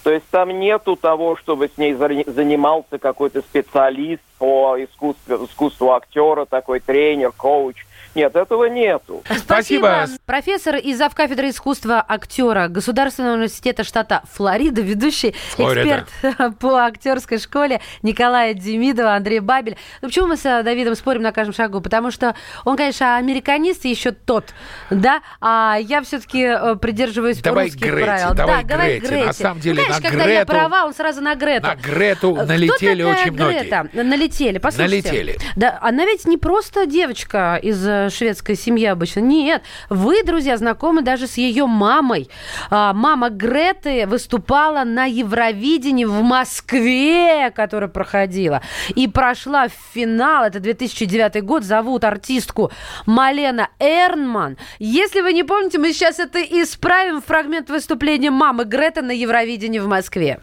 То 0.04 0.12
есть 0.12 0.26
там 0.30 0.49
нету 0.60 0.97
того, 0.97 1.38
чтобы 1.38 1.69
с 1.73 1.78
ней 1.78 1.93
за- 1.93 2.30
занимался 2.30 2.97
какой-то 2.99 3.39
специалист 3.41 4.21
по 4.38 4.76
искусству, 4.78 5.45
искусству 5.45 5.93
актера, 5.93 6.43
такой 6.43 6.82
тренер, 6.82 7.32
коуч. 7.32 7.86
Нет, 8.15 8.36
этого 8.36 8.65
нету. 8.65 9.23
Спасибо. 9.38 10.06
Профессор 10.26 10.76
и 10.76 10.93
завкафедры 10.93 11.49
искусства 11.49 12.04
актера 12.08 12.67
Государственного 12.67 13.34
университета 13.34 13.84
штата 13.84 14.21
Флорида, 14.34 14.82
ведущий 14.82 15.36
Флорида. 15.56 16.06
эксперт 16.21 16.58
по 16.60 16.76
актерской 16.86 17.39
школе 17.39 17.82
Николая 18.02 18.54
Демидова, 18.54 19.15
Андрей 19.15 19.39
Бабель. 19.39 19.78
Ну, 20.02 20.10
почему 20.10 20.28
мы 20.28 20.38
с 20.38 20.45
э, 20.45 20.63
Давидом 20.63 20.95
спорим 20.95 21.21
на 21.23 21.32
каждом 21.32 21.54
шагу? 21.56 21.82
Потому 21.82 22.12
что 22.12 22.36
он, 22.65 22.78
конечно, 22.78 23.17
американист 23.17 23.86
еще 23.86 24.12
тот, 24.12 24.54
да, 24.89 25.21
а 25.41 25.78
я 25.82 26.02
все-таки 26.04 26.76
придерживаюсь 26.80 27.39
Давай 27.41 27.65
русских 27.65 27.82
Грете, 27.82 28.04
правил. 28.06 28.34
давай 28.36 28.63
да, 28.63 28.69
давай 28.69 28.99
Грете. 28.99 29.26
На 29.26 29.34
самом 29.34 29.60
деле, 29.60 29.84
Знаешь, 29.84 30.04
на 30.04 30.10
когда 30.10 30.26
я 30.26 30.43
Грету- 30.43 30.52
права, 30.54 30.86
он 30.86 30.93
сразу 30.93 31.21
на 31.21 31.36
Грету. 31.36 31.67
На 31.67 31.76
Грету 31.76 32.34
Кто 32.36 32.45
налетели 32.45 33.04
такая 33.04 33.21
очень 33.23 33.32
многие. 33.34 33.60
Грета? 33.62 33.89
Налетели, 33.93 34.58
послушайте. 34.60 35.10
Налетели. 35.10 35.38
Да, 35.56 35.80
она 35.82 36.06
ведь 36.06 36.26
не 36.26 36.38
просто 36.38 36.86
девочка 36.86 37.60
из 37.62 37.84
шведской 38.10 38.56
семьи 38.56 38.86
обычно. 38.86 39.20
Нет, 39.20 39.63
вы, 39.89 40.24
друзья, 40.24 40.58
знакомы 40.58 41.02
даже 41.02 41.28
с 41.28 41.38
ее 41.38 41.66
мамой. 41.66 42.30
А, 42.70 42.94
мама 42.94 43.30
Греты 43.30 44.06
выступала 44.08 44.84
на 44.84 45.06
Евровидении 45.06 46.06
в 46.06 46.22
Москве, 46.22 47.52
которая 47.52 47.89
проходила. 47.89 48.62
И 48.96 49.08
прошла 49.08 49.68
в 49.68 49.74
финал. 49.94 50.46
Это 50.46 50.60
2009 50.60 51.44
год. 51.44 51.63
Зовут 51.63 52.04
артистку 52.04 52.72
Малена 53.06 53.70
Эрнман. 53.80 54.58
Если 54.80 55.22
вы 55.22 55.34
не 55.34 55.44
помните, 55.44 55.80
мы 55.80 55.94
сейчас 55.94 56.20
это 56.20 56.42
исправим. 56.42 57.22
Фрагмент 57.22 57.70
выступления 57.70 58.32
мамы 58.32 58.66
Греты 58.66 59.02
на 59.02 59.12
Евровидении 59.12 59.80
в 59.80 59.88
Москве. 59.88 60.39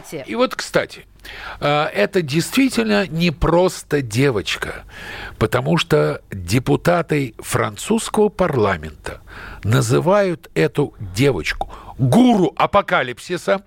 Кстати... 0.00 0.24
И 0.26 0.34
вот, 0.34 0.54
кстати, 0.54 1.06
э, 1.60 1.84
это 1.94 2.22
действительно 2.22 3.06
не 3.06 3.30
просто 3.30 4.02
девочка, 4.02 4.84
потому 5.38 5.78
что 5.78 6.22
депутаты 6.30 7.34
французского 7.38 8.28
парламента 8.28 9.20
называют 9.64 10.50
эту 10.54 10.94
девочку 10.98 11.70
гуру 11.98 12.52
апокалипсиса, 12.56 13.62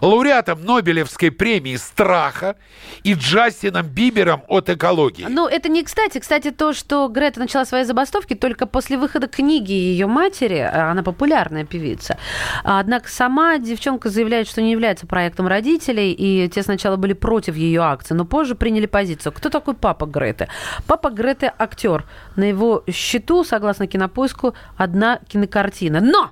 лауреатом 0.00 0.64
Нобелевской 0.64 1.30
премии 1.30 1.76
страха 1.76 2.56
и 3.02 3.14
Джастином 3.14 3.86
Бибером 3.86 4.42
от 4.48 4.70
экологии. 4.70 5.26
Ну, 5.28 5.48
это 5.48 5.68
не 5.68 5.82
кстати. 5.82 6.18
Кстати, 6.18 6.50
то, 6.50 6.72
что 6.72 7.08
Грета 7.08 7.40
начала 7.40 7.64
свои 7.64 7.84
забастовки 7.84 8.34
только 8.34 8.66
после 8.66 8.96
выхода 8.98 9.26
книги 9.26 9.72
ее 9.72 10.06
матери, 10.06 10.58
а 10.58 10.90
она 10.90 11.02
популярная 11.02 11.64
певица. 11.64 12.18
Однако 12.64 13.08
сама 13.08 13.58
девчонка 13.58 14.10
заявляет, 14.10 14.48
что 14.48 14.62
не 14.62 14.72
является 14.72 15.06
проектом 15.06 15.46
родителей, 15.46 16.12
и 16.12 16.48
те 16.48 16.62
сначала 16.62 16.96
были 16.96 17.12
против 17.12 17.56
ее 17.56 17.82
акции, 17.82 18.14
но 18.14 18.24
позже 18.24 18.54
приняли 18.54 18.86
позицию. 18.86 19.32
Кто 19.32 19.48
такой 19.48 19.74
папа 19.74 20.06
Греты? 20.06 20.48
Папа 20.86 21.10
Греты– 21.10 21.52
актер. 21.58 22.04
На 22.36 22.44
его 22.44 22.84
счету, 22.90 23.44
согласно 23.44 23.86
кинопоиску, 23.86 24.54
одна 24.76 25.18
кинокартина. 25.28 26.00
Но! 26.00 26.30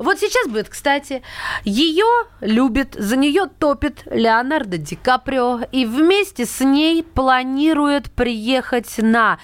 Вот 0.00 0.18
сейчас 0.18 0.48
будет, 0.48 0.70
кстати, 0.70 1.22
ее 1.62 2.06
любит, 2.40 2.94
за 2.94 3.16
нее 3.16 3.48
топит 3.58 4.00
Леонардо 4.06 4.78
Ди 4.78 4.96
Каприо, 4.96 5.60
и 5.72 5.84
вместе 5.84 6.46
с 6.46 6.60
ней 6.60 7.02
планирует 7.02 8.10
приехать 8.10 8.94
на 8.96 9.38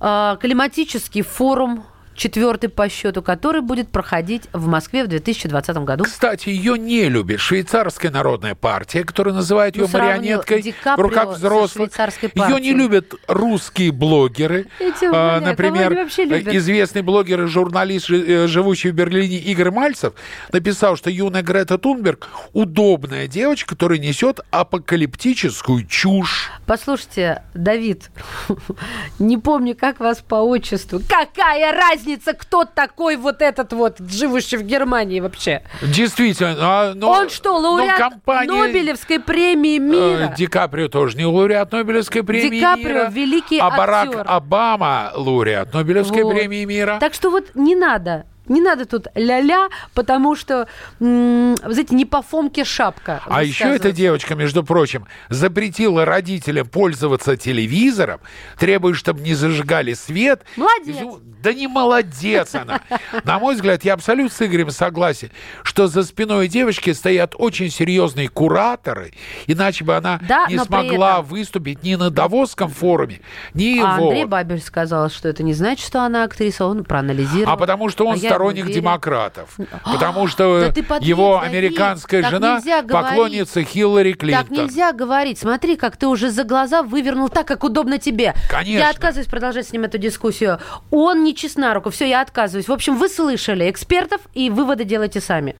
э, 0.00 0.36
климатический 0.40 1.22
форум 1.22 1.84
четвертый 2.20 2.68
по 2.68 2.88
счету, 2.90 3.22
который 3.22 3.62
будет 3.62 3.88
проходить 3.88 4.42
в 4.52 4.66
Москве 4.66 5.04
в 5.04 5.08
2020 5.08 5.76
году. 5.78 6.04
Кстати, 6.04 6.50
ее 6.50 6.78
не 6.78 7.08
любит 7.08 7.40
швейцарская 7.40 8.10
народная 8.10 8.54
партия, 8.54 9.04
которая 9.04 9.34
называет 9.34 9.74
ее 9.74 9.88
Ну, 9.90 9.98
марионеткой 9.98 10.60
Ди 10.60 10.74
в 10.84 11.00
руках 11.00 11.30
взрослых. 11.30 11.90
Ее 12.34 12.60
не 12.60 12.72
любят 12.74 13.14
русские 13.26 13.90
блогеры. 13.90 14.66
А, 15.12 15.40
Например, 15.40 15.94
известный 15.94 17.00
блогер 17.00 17.44
и 17.44 17.46
журналист, 17.46 18.10
э, 18.10 18.46
живущий 18.46 18.90
в 18.90 18.94
Берлине 18.94 19.38
Игорь 19.38 19.70
Мальцев, 19.70 20.12
написал, 20.52 20.96
что 20.96 21.08
юная 21.08 21.42
Грета 21.42 21.78
Тунберг 21.78 22.28
удобная 22.52 23.28
девочка, 23.28 23.70
которая 23.70 23.98
несет 23.98 24.40
апокалиптическую 24.50 25.86
чушь. 25.86 26.50
Послушайте, 26.66 27.44
Давид, 27.54 28.10
не 29.18 29.38
помню, 29.38 29.74
как 29.74 30.00
вас 30.00 30.18
по 30.18 30.34
отчеству. 30.34 31.00
Какая 31.08 31.72
разница, 31.72 32.09
кто 32.18 32.64
такой 32.64 33.16
вот 33.16 33.42
этот 33.42 33.72
вот, 33.72 33.98
живущий 33.98 34.56
в 34.56 34.62
Германии 34.62 35.20
вообще? 35.20 35.62
Действительно. 35.82 36.56
а, 36.58 36.94
но- 36.94 37.10
Он 37.10 37.28
что, 37.30 37.60
но 37.60 37.72
лауреат 37.74 37.98
компания, 37.98 38.52
Нобелевской 38.52 39.20
премии 39.20 39.78
мира? 39.78 40.30
э, 40.32 40.34
Ди 40.36 40.46
Каприо 40.46 40.88
тоже 40.88 41.16
не 41.16 41.24
лауреат 41.26 41.72
Нобелевской 41.72 42.22
премии 42.22 42.50
Ди 42.50 42.60
Каприо 42.60 42.88
мира. 42.88 43.10
великий 43.10 43.58
а 43.58 43.70
Барак 43.70 44.08
актер. 44.08 44.24
Обама 44.26 45.12
лауреат 45.14 45.72
Нобелевской 45.74 46.22
Вот. 46.24 46.34
премии 46.34 46.64
мира. 46.64 46.98
Так 47.00 47.14
что 47.14 47.30
вот 47.30 47.46
не 47.54 47.74
надо. 47.76 48.24
Не 48.50 48.60
надо 48.60 48.84
тут 48.84 49.06
ля-ля, 49.14 49.68
потому 49.94 50.34
что, 50.34 50.66
м, 51.00 51.54
знаете, 51.56 51.94
не 51.94 52.04
по 52.04 52.20
Фомке 52.20 52.64
шапка. 52.64 53.22
А 53.26 53.44
еще 53.44 53.64
эта 53.76 53.92
девочка, 53.92 54.34
между 54.34 54.64
прочим, 54.64 55.06
запретила 55.28 56.04
родителям 56.04 56.66
пользоваться 56.66 57.36
телевизором, 57.36 58.20
требуя, 58.58 58.92
чтобы 58.94 59.20
не 59.20 59.34
зажигали 59.34 59.94
свет. 59.94 60.42
Молодец. 60.56 60.96
Да 61.42 61.52
не 61.54 61.68
молодец 61.68 62.54
она. 62.56 62.80
На 63.24 63.38
мой 63.38 63.54
взгляд, 63.54 63.84
я 63.84 63.94
абсолютно 63.94 64.36
с 64.36 64.42
Игорем 64.44 64.70
согласен, 64.70 65.30
что 65.62 65.86
за 65.86 66.02
спиной 66.02 66.48
девочки 66.48 66.92
стоят 66.92 67.34
очень 67.38 67.70
серьезные 67.70 68.28
кураторы, 68.28 69.12
иначе 69.46 69.84
бы 69.84 69.94
она 69.96 70.18
Да, 70.28 70.46
не 70.48 70.58
смогла 70.58 71.12
этом- 71.20 71.24
выступить 71.26 71.82
ни 71.84 71.94
на 71.94 72.10
Давосском 72.10 72.68
форуме, 72.68 73.20
ни 73.54 73.78
А 73.80 73.96
вот. 73.96 74.08
Андрей 74.08 74.24
Бабель 74.24 74.60
сказал, 74.60 75.08
что 75.08 75.28
это 75.28 75.44
не 75.44 75.54
значит, 75.54 75.86
что 75.86 76.02
она 76.02 76.24
актриса, 76.24 76.66
он 76.66 76.82
проанализировал. 76.84 77.52
А 77.52 77.56
потому 77.56 77.88
что 77.88 78.06
он 78.06 78.16
А 78.16 78.18
сторонник 78.40 78.66
демократов. 78.66 79.56
Потому 79.84 80.26
что 80.26 80.72
да 80.74 80.96
его 81.00 81.40
американская 81.40 82.22
так 82.22 82.30
жена 82.30 82.60
говорить. 82.60 82.90
поклонница 82.90 83.62
Хиллари 83.62 84.12
Клинтон. 84.12 84.46
Так 84.46 84.56
нельзя 84.56 84.92
говорить. 84.92 85.38
Смотри, 85.38 85.76
как 85.76 85.96
ты 85.96 86.06
уже 86.06 86.30
за 86.30 86.44
глаза 86.44 86.82
вывернул 86.82 87.28
так, 87.28 87.46
как 87.46 87.64
удобно 87.64 87.98
тебе. 87.98 88.34
Конечно. 88.48 88.78
Я 88.78 88.90
отказываюсь 88.90 89.28
продолжать 89.28 89.68
с 89.68 89.72
ним 89.72 89.84
эту 89.84 89.98
дискуссию. 89.98 90.58
Он 90.90 91.24
не 91.24 91.34
чест 91.34 91.56
на 91.56 91.74
руку. 91.74 91.90
Все, 91.90 92.08
я 92.08 92.20
отказываюсь. 92.20 92.68
В 92.68 92.72
общем, 92.72 92.96
вы 92.96 93.08
слышали 93.08 93.70
экспертов, 93.70 94.20
и 94.34 94.50
выводы 94.50 94.84
делайте 94.84 95.20
сами. 95.20 95.56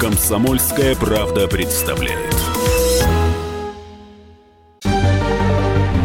Комсомольская 0.00 0.94
правда 0.96 1.48
представляет. 1.48 2.33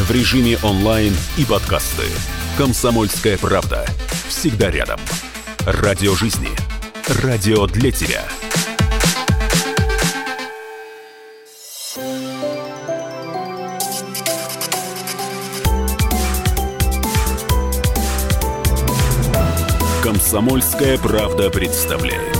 В 0.00 0.10
режиме 0.12 0.56
онлайн 0.62 1.14
и 1.36 1.44
подкасты. 1.44 2.04
«Комсомольская 2.56 3.36
правда». 3.36 3.84
Всегда 4.28 4.70
рядом. 4.70 4.98
Радио 5.66 6.14
жизни. 6.14 6.48
Радио 7.22 7.66
для 7.66 7.92
тебя. 7.92 8.24
«Комсомольская 20.02 20.96
правда» 20.96 21.50
представляет. 21.50 22.39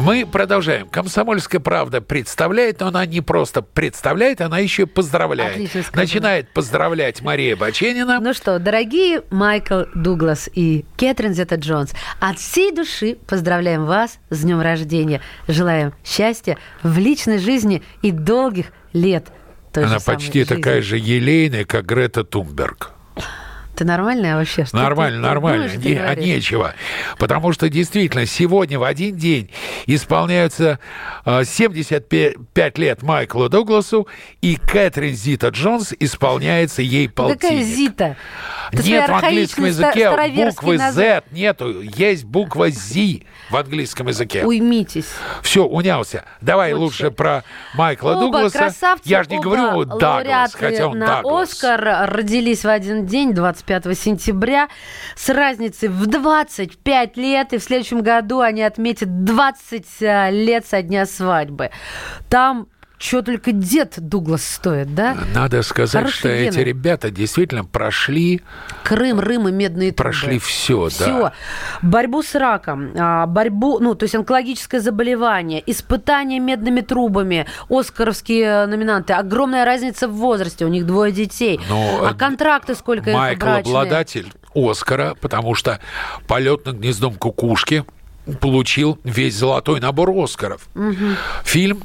Мы 0.00 0.26
продолжаем. 0.26 0.88
Комсомольская 0.88 1.60
правда 1.60 2.00
представляет, 2.00 2.80
но 2.80 2.88
она 2.88 3.06
не 3.06 3.20
просто 3.20 3.62
представляет, 3.62 4.40
она 4.40 4.58
еще 4.58 4.82
и 4.82 4.86
поздравляет. 4.86 5.52
Отлично 5.52 5.82
сказано. 5.82 6.02
Начинает 6.02 6.48
поздравлять 6.52 7.22
Мария 7.22 7.56
Баченина. 7.56 8.20
Ну 8.20 8.34
что, 8.34 8.58
дорогие 8.58 9.22
Майкл 9.30 9.82
Дуглас 9.94 10.48
и 10.52 10.84
Кэтрин 10.96 11.34
Зета 11.34 11.56
Джонс, 11.56 11.92
от 12.20 12.38
всей 12.38 12.72
души 12.72 13.16
поздравляем 13.26 13.84
вас 13.84 14.18
с 14.30 14.42
днем 14.42 14.60
рождения. 14.60 15.20
Желаем 15.48 15.92
счастья 16.04 16.58
в 16.82 16.98
личной 16.98 17.38
жизни 17.38 17.82
и 18.02 18.10
долгих 18.10 18.66
лет. 18.92 19.28
она 19.74 19.98
почти 20.00 20.40
жизни. 20.40 20.54
такая 20.56 20.82
же 20.82 20.98
елейная, 20.98 21.64
как 21.64 21.86
Грета 21.86 22.24
Тунберг. 22.24 22.93
Ты 23.76 23.84
нормальная 23.84 24.36
вообще? 24.36 24.64
Что 24.64 24.76
Нормально, 24.76 25.18
ты 25.18 25.22
нормально, 25.28 25.64
думаешь, 25.68 25.82
ты 25.82 25.88
не- 25.94 25.98
а 25.98 26.14
нечего. 26.14 26.74
Потому 27.18 27.52
что 27.52 27.68
действительно 27.68 28.26
сегодня 28.26 28.78
в 28.78 28.84
один 28.84 29.16
день 29.16 29.50
исполняются 29.86 30.78
э, 31.24 31.44
75 31.44 32.78
лет 32.78 33.02
Майклу 33.02 33.48
Дугласу, 33.48 34.06
и 34.40 34.56
Кэтрин 34.56 35.14
Зита 35.14 35.48
Джонс 35.48 35.92
исполняется 35.98 36.82
ей 36.82 37.08
полтинник. 37.08 37.40
Какая 37.40 37.62
Зита? 37.62 38.16
Это 38.72 38.82
Нет 38.82 39.08
в 39.08 39.14
английском 39.14 39.64
языке 39.66 40.10
буквы 40.44 40.78
назад. 40.78 41.24
Z 41.30 41.34
нету, 41.34 41.80
есть 41.80 42.24
буква 42.24 42.70
Z 42.70 43.20
в 43.50 43.56
английском 43.56 44.08
языке. 44.08 44.44
Уймитесь. 44.44 45.06
Все, 45.42 45.64
унялся. 45.64 46.24
Давай 46.40 46.72
лучше 46.72 47.10
про 47.10 47.44
Майкла 47.74 48.12
Оба 48.12 48.20
Дугласа. 48.20 48.58
красавца, 48.58 49.02
Я 49.08 49.22
же 49.22 49.30
не 49.30 49.38
оба 49.38 49.44
говорю 49.44 49.84
Даглас, 49.84 50.54
хотя 50.54 50.88
он 50.88 50.98
на 50.98 51.06
Даглас. 51.06 51.52
Оскар 51.52 52.10
родились 52.10 52.64
в 52.64 52.68
один 52.68 53.06
день, 53.06 53.32
25 53.66 53.98
сентября, 53.98 54.68
с 55.16 55.28
разницей 55.28 55.88
в 55.88 56.06
25 56.06 57.16
лет, 57.16 57.52
и 57.52 57.58
в 57.58 57.62
следующем 57.62 58.02
году 58.02 58.40
они 58.40 58.62
отметят 58.62 59.24
20 59.24 59.86
э, 60.00 60.30
лет 60.30 60.66
со 60.66 60.82
дня 60.82 61.06
свадьбы. 61.06 61.70
Там 62.28 62.68
что 62.96 63.22
только 63.22 63.52
дед 63.52 63.94
Дуглас 63.98 64.44
стоит, 64.46 64.94
да? 64.94 65.16
Надо 65.34 65.62
сказать, 65.62 65.92
Хорошие 66.04 66.18
что 66.18 66.28
эти 66.28 66.54
гены. 66.54 66.64
ребята 66.64 67.10
действительно 67.10 67.64
прошли, 67.64 68.40
Крым, 68.84 69.20
Рым 69.20 69.48
и 69.48 69.52
медные 69.52 69.90
трубы. 69.92 70.10
прошли 70.10 70.38
все, 70.38 70.88
Все. 70.88 71.04
да. 71.04 71.32
Борьбу 71.82 72.22
с 72.22 72.34
раком, 72.34 72.90
а, 72.96 73.26
борьбу, 73.26 73.78
ну, 73.80 73.94
то 73.94 74.04
есть 74.04 74.14
онкологическое 74.14 74.80
заболевание, 74.80 75.62
испытания 75.66 76.38
медными 76.38 76.80
трубами, 76.80 77.46
оскаровские 77.68 78.66
номинанты, 78.66 79.12
огромная 79.12 79.64
разница 79.64 80.08
в 80.08 80.12
возрасте, 80.12 80.64
у 80.64 80.68
них 80.68 80.86
двое 80.86 81.12
детей. 81.12 81.60
Ну, 81.68 82.06
а 82.06 82.12
э, 82.12 82.14
контракты 82.14 82.74
сколько 82.74 83.10
их 83.10 83.16
Майкл 83.16 83.44
брачные? 83.44 83.60
обладатель 83.76 84.32
Оскара, 84.54 85.14
потому 85.20 85.54
что 85.54 85.80
«Полет 86.28 86.64
над 86.64 86.76
гнездом 86.76 87.14
кукушки» 87.14 87.84
получил 88.40 88.98
весь 89.04 89.34
золотой 89.36 89.80
набор 89.80 90.10
Оскаров. 90.16 90.68
Фильм 91.44 91.82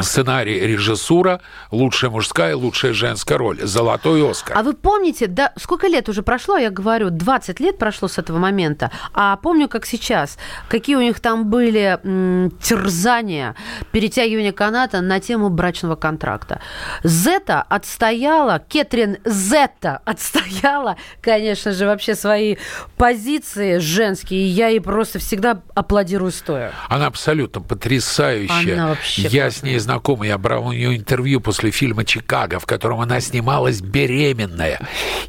сценарий, 0.00 0.58
режиссура, 0.60 1.40
лучшая 1.70 2.10
мужская, 2.10 2.56
лучшая 2.56 2.92
женская 2.92 3.36
роль, 3.38 3.60
золотой 3.62 4.28
Оскар. 4.28 4.56
А 4.56 4.62
вы 4.62 4.74
помните, 4.74 5.26
да, 5.26 5.52
сколько 5.56 5.86
лет 5.86 6.08
уже 6.08 6.22
прошло, 6.22 6.56
я 6.56 6.70
говорю, 6.70 7.10
20 7.10 7.60
лет 7.60 7.78
прошло 7.78 8.08
с 8.08 8.18
этого 8.18 8.38
момента, 8.38 8.90
а 9.12 9.36
помню, 9.36 9.68
как 9.68 9.86
сейчас, 9.86 10.38
какие 10.68 10.96
у 10.96 11.00
них 11.00 11.20
там 11.20 11.46
были 11.50 11.98
м, 12.04 12.50
терзания, 12.62 13.54
перетягивания 13.92 14.52
каната 14.52 15.00
на 15.00 15.20
тему 15.20 15.48
брачного 15.48 15.96
контракта. 15.96 16.60
Зета 17.02 17.62
отстояла, 17.62 18.58
Кетрин 18.58 19.18
Зетта 19.24 20.00
отстояла, 20.04 20.96
конечно 21.20 21.72
же, 21.72 21.86
вообще 21.86 22.14
свои 22.14 22.56
позиции 22.96 23.78
женские, 23.78 24.40
и 24.42 24.46
я 24.46 24.68
ей 24.68 24.80
просто 24.80 25.18
всегда 25.18 25.62
аплодирую 25.74 26.30
стоя. 26.32 26.72
Она 26.88 27.06
абсолютно 27.06 27.60
потрясающая. 27.60 28.74
Она 28.74 28.88
вообще 28.88 29.22
я 29.22 29.50
с 29.50 29.62
ней 29.62 29.78
знаком, 29.88 30.22
я 30.22 30.36
брал 30.36 30.66
у 30.66 30.72
нее 30.72 30.94
интервью 30.96 31.40
после 31.40 31.70
фильма 31.70 32.04
«Чикаго», 32.04 32.58
в 32.58 32.66
котором 32.66 33.00
она 33.00 33.20
снималась 33.20 33.80
беременная. 33.80 34.78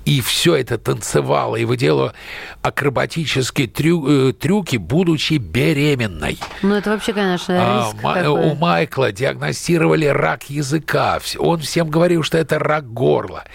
И 0.04 0.20
все 0.20 0.56
это 0.58 0.78
танцевала 0.78 1.56
и 1.56 1.64
выделала 1.64 2.14
акробатические 2.62 3.68
трю- 3.68 4.30
э, 4.30 4.34
трюки, 4.34 4.76
будучи 4.76 5.36
беременной. 5.36 6.38
Ну, 6.62 6.76
это 6.76 6.90
вообще, 6.90 7.14
конечно, 7.14 7.56
А, 7.58 7.88
риск 7.94 8.04
Ма- 8.04 8.16
какой. 8.16 8.30
у 8.52 8.56
Майкла 8.56 9.12
диагностировали 9.14 10.06
рак 10.08 10.50
языка. 10.50 11.20
Он 11.38 11.60
всем 11.60 11.90
говорил, 11.90 12.24
что 12.24 12.38
это 12.38 12.60
рак 12.60 12.92
горла. 12.92 13.46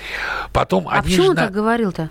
Потом 0.55 0.89
А 0.89 0.93
они 1.01 1.03
почему 1.11 1.29
он 1.31 1.35
на- 1.37 1.43
так 1.43 1.53
говорил-то? 1.53 2.09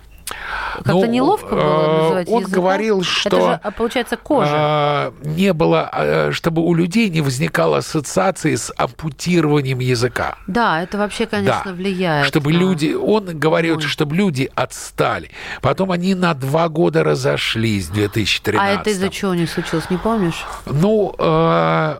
Как-то 0.76 0.92
Ну, 0.94 1.06
неловко 1.06 1.56
было 1.56 1.62
э, 1.62 2.02
называть 2.04 2.30
Он 2.30 2.42
языком? 2.42 2.54
говорил, 2.62 3.04
что... 3.04 3.28
Это 3.30 3.42
же, 3.42 3.60
а, 3.64 3.72
получается, 3.72 4.18
кожа. 4.18 4.50
а, 4.54 5.14
не 5.24 5.54
было, 5.54 5.90
а, 5.92 6.30
чтобы 6.32 6.62
у 6.64 6.74
людей 6.74 7.10
не 7.10 7.22
возникало 7.22 7.78
ассоциации 7.78 8.56
с 8.56 8.72
ампутированием 8.76 9.80
языка. 9.80 10.36
Да, 10.48 10.82
это 10.82 10.98
вообще, 10.98 11.26
конечно, 11.26 11.62
да, 11.66 11.72
влияет. 11.74 12.26
чтобы 12.28 12.52
на- 12.54 12.58
люди, 12.58 12.94
он 12.94 13.38
говорил, 13.38 13.80
чтобы 13.82 14.16
люди 14.16 14.50
отстали. 14.56 15.30
Потом 15.62 15.92
они 15.92 16.16
на 16.16 16.34
два 16.34 16.70
года 16.70 17.04
разошлись 17.04 17.88
в 17.88 17.94
2013. 17.94 18.60
А 18.78 18.82
это 18.82 18.90
из-за 18.90 19.10
чего 19.10 19.34
не 19.36 19.46
случилось, 19.46 19.90
не 19.90 19.98
помнишь? 19.98 20.44
Ну, 20.66 21.14
э, 21.18 21.98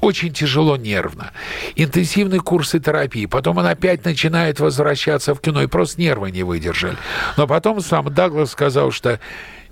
очень 0.00 0.32
тяжело 0.32 0.76
нервно. 0.76 1.32
Интенсивные 1.74 2.40
курсы 2.40 2.80
терапии. 2.80 3.26
Потом 3.26 3.58
он 3.58 3.66
опять 3.66 4.04
начинает 4.04 4.60
возвращаться 4.60 5.34
в 5.34 5.40
кино, 5.40 5.62
и 5.62 5.66
просто 5.66 6.00
нервы 6.00 6.30
не 6.30 6.42
выдержали. 6.42 6.96
Но 7.36 7.46
потом 7.46 7.80
сам 7.80 8.12
Даглас 8.12 8.52
сказал, 8.52 8.90
что 8.90 9.20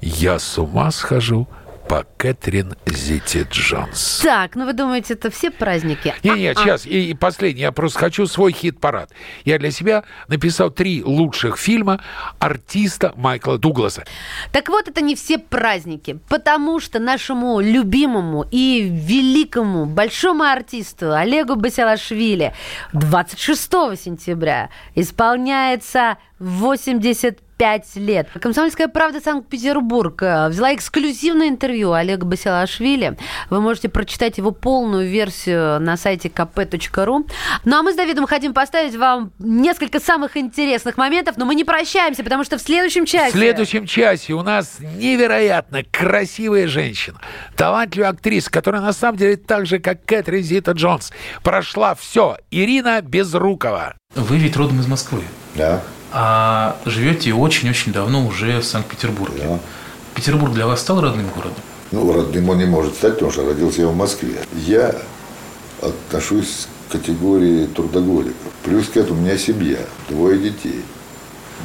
я 0.00 0.38
с 0.38 0.59
ума 0.59 0.90
схожу 0.90 1.48
по 1.89 2.07
Кэтрин 2.16 2.74
Зити 2.87 3.47
Джонс. 3.51 4.20
Так, 4.22 4.57
ну 4.57 4.64
вы 4.66 4.72
думаете, 4.72 5.14
это 5.14 5.30
все 5.30 5.51
праздники? 5.51 6.14
Не-не, 6.22 6.51
А, 6.51 6.55
сейчас, 6.55 6.87
и, 6.87 7.11
и 7.11 7.14
последний, 7.14 7.62
я 7.62 7.72
просто 7.72 7.99
хочу 7.99 8.26
свой 8.26 8.53
хит-парад. 8.53 9.11
Я 9.45 9.59
для 9.59 9.70
себя 9.70 10.05
написал 10.28 10.70
три 10.70 11.03
лучших 11.05 11.59
фильма 11.59 12.01
артиста 12.39 13.12
Майкла 13.16 13.59
Дугласа. 13.59 14.05
Так 14.53 14.68
вот, 14.68 14.89
это 14.89 15.01
не 15.01 15.14
все 15.14 15.39
праздники, 15.39 16.18
потому 16.28 16.80
что 16.80 16.99
нашему 16.99 17.61
любимому 17.61 18.47
и 18.51 18.89
великому 18.91 19.87
большому 19.87 20.45
артисту 20.45 21.12
Олегу 21.12 21.57
Басилашвили 21.57 22.55
26 22.93 23.70
сентября 24.01 24.70
исполняется 24.95 26.16
85 26.39 27.97
лет. 27.97 28.28
Комсомольская 28.41 28.89
правда 28.89 29.20
Санкт-Петербург 29.20 30.20
э, 30.22 30.49
взяла 30.49 30.74
эксклюзивное 30.74 31.49
интервью 31.49 31.93
Олега 31.93 32.26
Басилашвили. 32.26 33.16
Вы 33.51 33.61
можете 33.61 33.89
прочитать 33.89 34.39
его 34.39 34.51
полную 34.51 35.09
версию 35.09 35.80
на 35.80 35.97
сайте 35.97 36.28
kp.ru. 36.28 37.30
Ну 37.64 37.76
а 37.76 37.82
мы 37.82 37.93
с 37.93 37.97
Давидом 37.97 38.26
хотим 38.26 38.53
поставить 38.53 38.97
вам 38.97 39.32
несколько 39.39 40.01
самых 40.01 40.37
интересных 40.37 40.97
моментов, 40.97 41.37
но 41.37 41.45
мы 41.45 41.55
не 41.55 41.64
прощаемся, 41.64 42.24
потому 42.24 42.43
что 42.43 42.59
в 42.59 42.61
следующем 42.61 43.07
часе... 43.07 43.30
В 43.30 43.39
следующем 43.39 43.87
часе 43.87 44.32
у 44.32 44.43
нас 44.43 44.78
невероятно 44.80 45.85
красивая 45.85 46.66
женщина, 46.66 47.20
талантливая 47.57 48.11
актриса, 48.11 48.51
которая 48.51 48.82
на 48.82 48.93
самом 48.93 49.18
деле 49.18 49.37
так 49.37 49.66
же, 49.66 49.78
как 49.78 50.05
Кэтрин 50.05 50.43
Зита 50.43 50.72
Джонс, 50.72 51.12
прошла 51.45 51.95
все. 51.95 52.39
Ирина 52.51 53.01
Безрукова. 53.03 53.95
Вы 54.16 54.39
ведь 54.39 54.57
родом 54.57 54.80
из 54.80 54.89
Москвы. 54.89 55.22
Да. 55.55 55.80
А 56.16 56.76
живете 56.84 57.34
очень-очень 57.34 57.92
давно 57.92 58.24
уже 58.24 58.60
в 58.60 58.64
Санкт-Петербурге. 58.64 59.42
Да. 59.48 59.58
Петербург 60.14 60.54
для 60.54 60.64
вас 60.68 60.80
стал 60.80 61.00
родным 61.00 61.26
городом? 61.26 61.58
Ну, 61.90 62.12
родным 62.12 62.48
он 62.50 62.58
не 62.58 62.66
может 62.66 62.94
стать, 62.94 63.14
потому 63.14 63.32
что 63.32 63.44
родился 63.44 63.80
я 63.80 63.88
в 63.88 63.96
Москве. 63.96 64.36
Я 64.54 64.94
отношусь 65.82 66.68
к 66.88 66.92
категории 66.92 67.66
трудоголиков. 67.66 68.52
Плюс 68.62 68.86
к 68.86 68.96
этому 68.96 69.18
у 69.18 69.22
меня 69.24 69.36
семья, 69.36 69.78
двое 70.08 70.38
детей. 70.38 70.82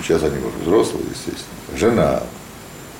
Сейчас 0.01 0.23
они 0.23 0.39
уже 0.39 0.57
взрослые, 0.63 1.05
естественно. 1.11 1.77
Жена, 1.77 2.23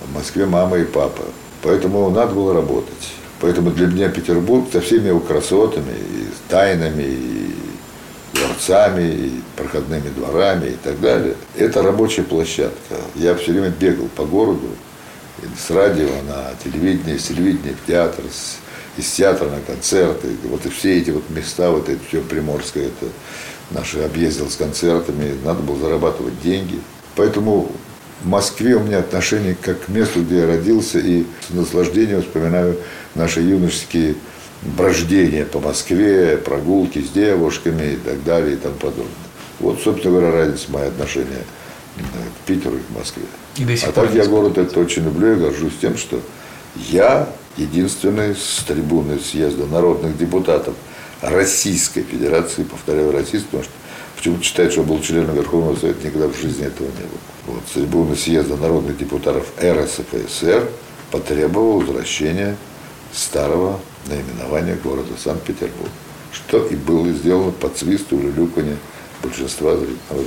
в 0.02 0.14
Москве 0.14 0.46
мама 0.46 0.78
и 0.78 0.84
папа. 0.84 1.24
Поэтому 1.64 2.12
надо 2.12 2.36
было 2.36 2.54
работать. 2.54 3.14
Поэтому 3.42 3.72
для 3.72 3.88
меня 3.88 4.10
Петербург 4.10 4.68
со 4.72 4.82
всеми 4.82 5.08
его 5.08 5.20
красотами, 5.20 5.94
и 5.94 6.28
тайнами, 6.48 7.04
и 7.04 7.56
дворцами, 8.40 9.12
и 9.12 9.42
проходными 9.56 10.10
дворами 10.10 10.70
и 10.70 10.78
так 10.84 11.00
далее, 11.00 11.36
это 11.58 11.82
рабочая 11.82 12.24
площадка. 12.24 12.96
Я 13.16 13.36
все 13.36 13.52
время 13.52 13.70
бегал 13.70 14.08
по 14.16 14.26
городу, 14.26 14.70
с 15.58 15.72
радио 15.72 16.10
на 16.28 16.52
телевидение, 16.64 17.18
с 17.18 17.24
телевидения 17.24 17.76
в 17.82 17.88
театр, 17.88 18.24
с, 18.30 18.58
из 19.00 19.10
театра 19.12 19.50
на 19.50 19.62
концерты. 19.62 20.30
Вот 20.46 20.66
и 20.66 20.70
все 20.70 20.98
эти 20.98 21.12
вот 21.12 21.30
места, 21.30 21.72
вот 21.72 21.90
это 21.90 22.00
все 22.08 22.22
Приморское, 22.22 22.88
это 22.88 23.12
наши 23.72 24.00
объездил 24.00 24.50
с 24.50 24.56
концертами, 24.56 25.36
надо 25.44 25.62
было 25.62 25.78
зарабатывать 25.78 26.42
деньги. 26.42 26.80
Поэтому 27.16 27.72
в 28.22 28.28
Москве 28.28 28.76
у 28.76 28.82
меня 28.82 29.00
отношение 29.00 29.56
как 29.60 29.86
к 29.86 29.90
месту, 29.90 30.22
где 30.22 30.40
я 30.40 30.48
родился, 30.48 31.00
и 31.00 31.26
с 31.48 31.54
наслаждением 31.54 32.22
вспоминаю 32.22 32.78
наши 33.16 33.42
юношеские 33.42 34.16
брождения 34.62 35.46
по 35.46 35.60
Москве, 35.60 36.38
прогулки 36.38 37.00
с 37.00 37.10
девушками 37.10 37.94
и 37.94 37.96
так 37.96 38.24
далее 38.24 38.54
и 38.54 38.58
тому 38.58 38.76
подобное. 38.76 39.06
Вот, 39.60 39.80
собственно 39.82 40.20
говоря, 40.20 40.32
разница 40.32 40.72
мои 40.72 40.88
отношения 40.88 41.46
э, 41.98 42.02
к 42.02 42.48
Питеру 42.48 42.78
и 42.78 42.80
к 42.80 42.98
Москве. 42.98 43.24
И 43.58 43.66
до 43.66 43.76
сих 43.76 43.90
а 43.90 43.92
так 43.92 44.14
я 44.14 44.26
город 44.26 44.58
этот 44.58 44.76
очень 44.78 45.04
люблю 45.04 45.34
и 45.34 45.40
горжусь 45.40 45.74
тем, 45.82 45.98
что 45.98 46.22
я 46.90 47.30
единственный 47.58 48.36
с 48.36 48.64
трибуны 48.66 49.20
съезда 49.20 49.66
народных 49.66 50.18
депутатов 50.18 50.76
Российской 51.22 52.04
Федерации, 52.04 52.64
повторяю, 52.64 53.12
российской, 53.12 53.48
потому 53.48 53.64
что 53.64 53.74
почему-то 54.16 54.44
считают, 54.44 54.72
что 54.72 54.84
был 54.84 55.02
членом 55.02 55.36
Верховного 55.36 55.76
Совета, 55.76 56.08
никогда 56.08 56.28
в 56.28 56.38
жизни 56.38 56.66
этого 56.66 56.88
не 56.88 57.04
было. 57.04 57.20
Вот, 57.48 57.64
с 57.68 57.74
трибуны 57.74 58.16
съезда 58.16 58.56
народных 58.56 58.98
депутатов 58.98 59.48
РСФСР 59.62 60.70
потребовал 61.12 61.80
возвращения 61.80 62.56
старого 63.12 63.80
наименования 64.08 64.78
города 64.84 65.14
Санкт-Петербург, 65.22 65.92
что 66.32 66.66
и 66.66 66.76
было 66.76 67.10
сделано 67.10 67.52
под 67.52 67.78
свист 67.78 68.12
улюлюканье 68.14 68.78
большинства 69.22 69.76
зрительного 69.76 70.24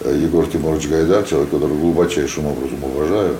зала. 0.00 0.14
Егор 0.16 0.46
Тимурович 0.46 0.88
Гайдар, 0.88 1.24
человек, 1.24 1.50
которого 1.50 1.78
глубочайшим 1.78 2.46
образом 2.46 2.82
уважаю, 2.82 3.36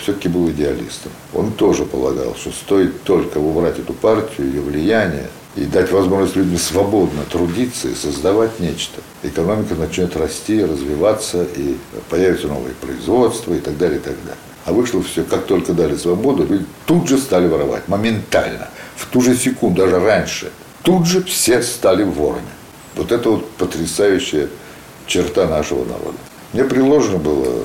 все-таки 0.00 0.28
был 0.28 0.48
идеалистом. 0.50 1.12
Он 1.34 1.52
тоже 1.52 1.84
полагал, 1.84 2.34
что 2.36 2.50
стоит 2.52 3.02
только 3.02 3.38
убрать 3.38 3.78
эту 3.78 3.92
партию, 3.92 4.48
ее 4.48 4.60
влияние, 4.62 5.28
и 5.54 5.66
дать 5.66 5.92
возможность 5.92 6.36
людям 6.36 6.56
свободно 6.56 7.24
трудиться 7.30 7.88
и 7.88 7.94
создавать 7.94 8.58
нечто. 8.60 9.02
Экономика 9.22 9.74
начнет 9.74 10.16
расти, 10.16 10.64
развиваться, 10.64 11.46
и 11.54 11.76
появятся 12.08 12.48
новые 12.48 12.74
производства 12.74 13.52
и 13.52 13.60
так 13.60 13.76
далее, 13.76 13.98
и 13.98 14.02
так 14.02 14.14
далее. 14.24 14.38
А 14.64 14.72
вышло 14.72 15.02
все, 15.02 15.24
как 15.24 15.46
только 15.46 15.72
дали 15.72 15.96
свободу, 15.96 16.46
люди 16.46 16.64
тут 16.86 17.08
же 17.08 17.18
стали 17.18 17.48
воровать, 17.48 17.88
моментально, 17.88 18.68
в 18.96 19.06
ту 19.06 19.20
же 19.20 19.36
секунду, 19.36 19.82
даже 19.82 19.98
раньше. 19.98 20.52
Тут 20.82 21.06
же 21.06 21.22
все 21.22 21.62
стали 21.62 22.04
ворами. 22.04 22.46
Вот 22.94 23.10
это 23.10 23.30
вот 23.30 23.50
потрясающая 23.52 24.48
черта 25.06 25.46
нашего 25.46 25.84
народа. 25.84 26.18
Мне 26.52 26.64
предложено 26.64 27.18
было, 27.18 27.64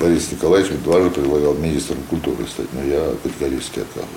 Борис 0.00 0.30
Николаевич 0.32 0.70
мне 0.70 0.80
дважды 0.80 1.10
предлагал 1.10 1.54
министром 1.54 1.98
культуры 2.10 2.46
стать, 2.46 2.66
но 2.72 2.82
я 2.82 3.12
категорически 3.22 3.80
отказывал. 3.80 4.08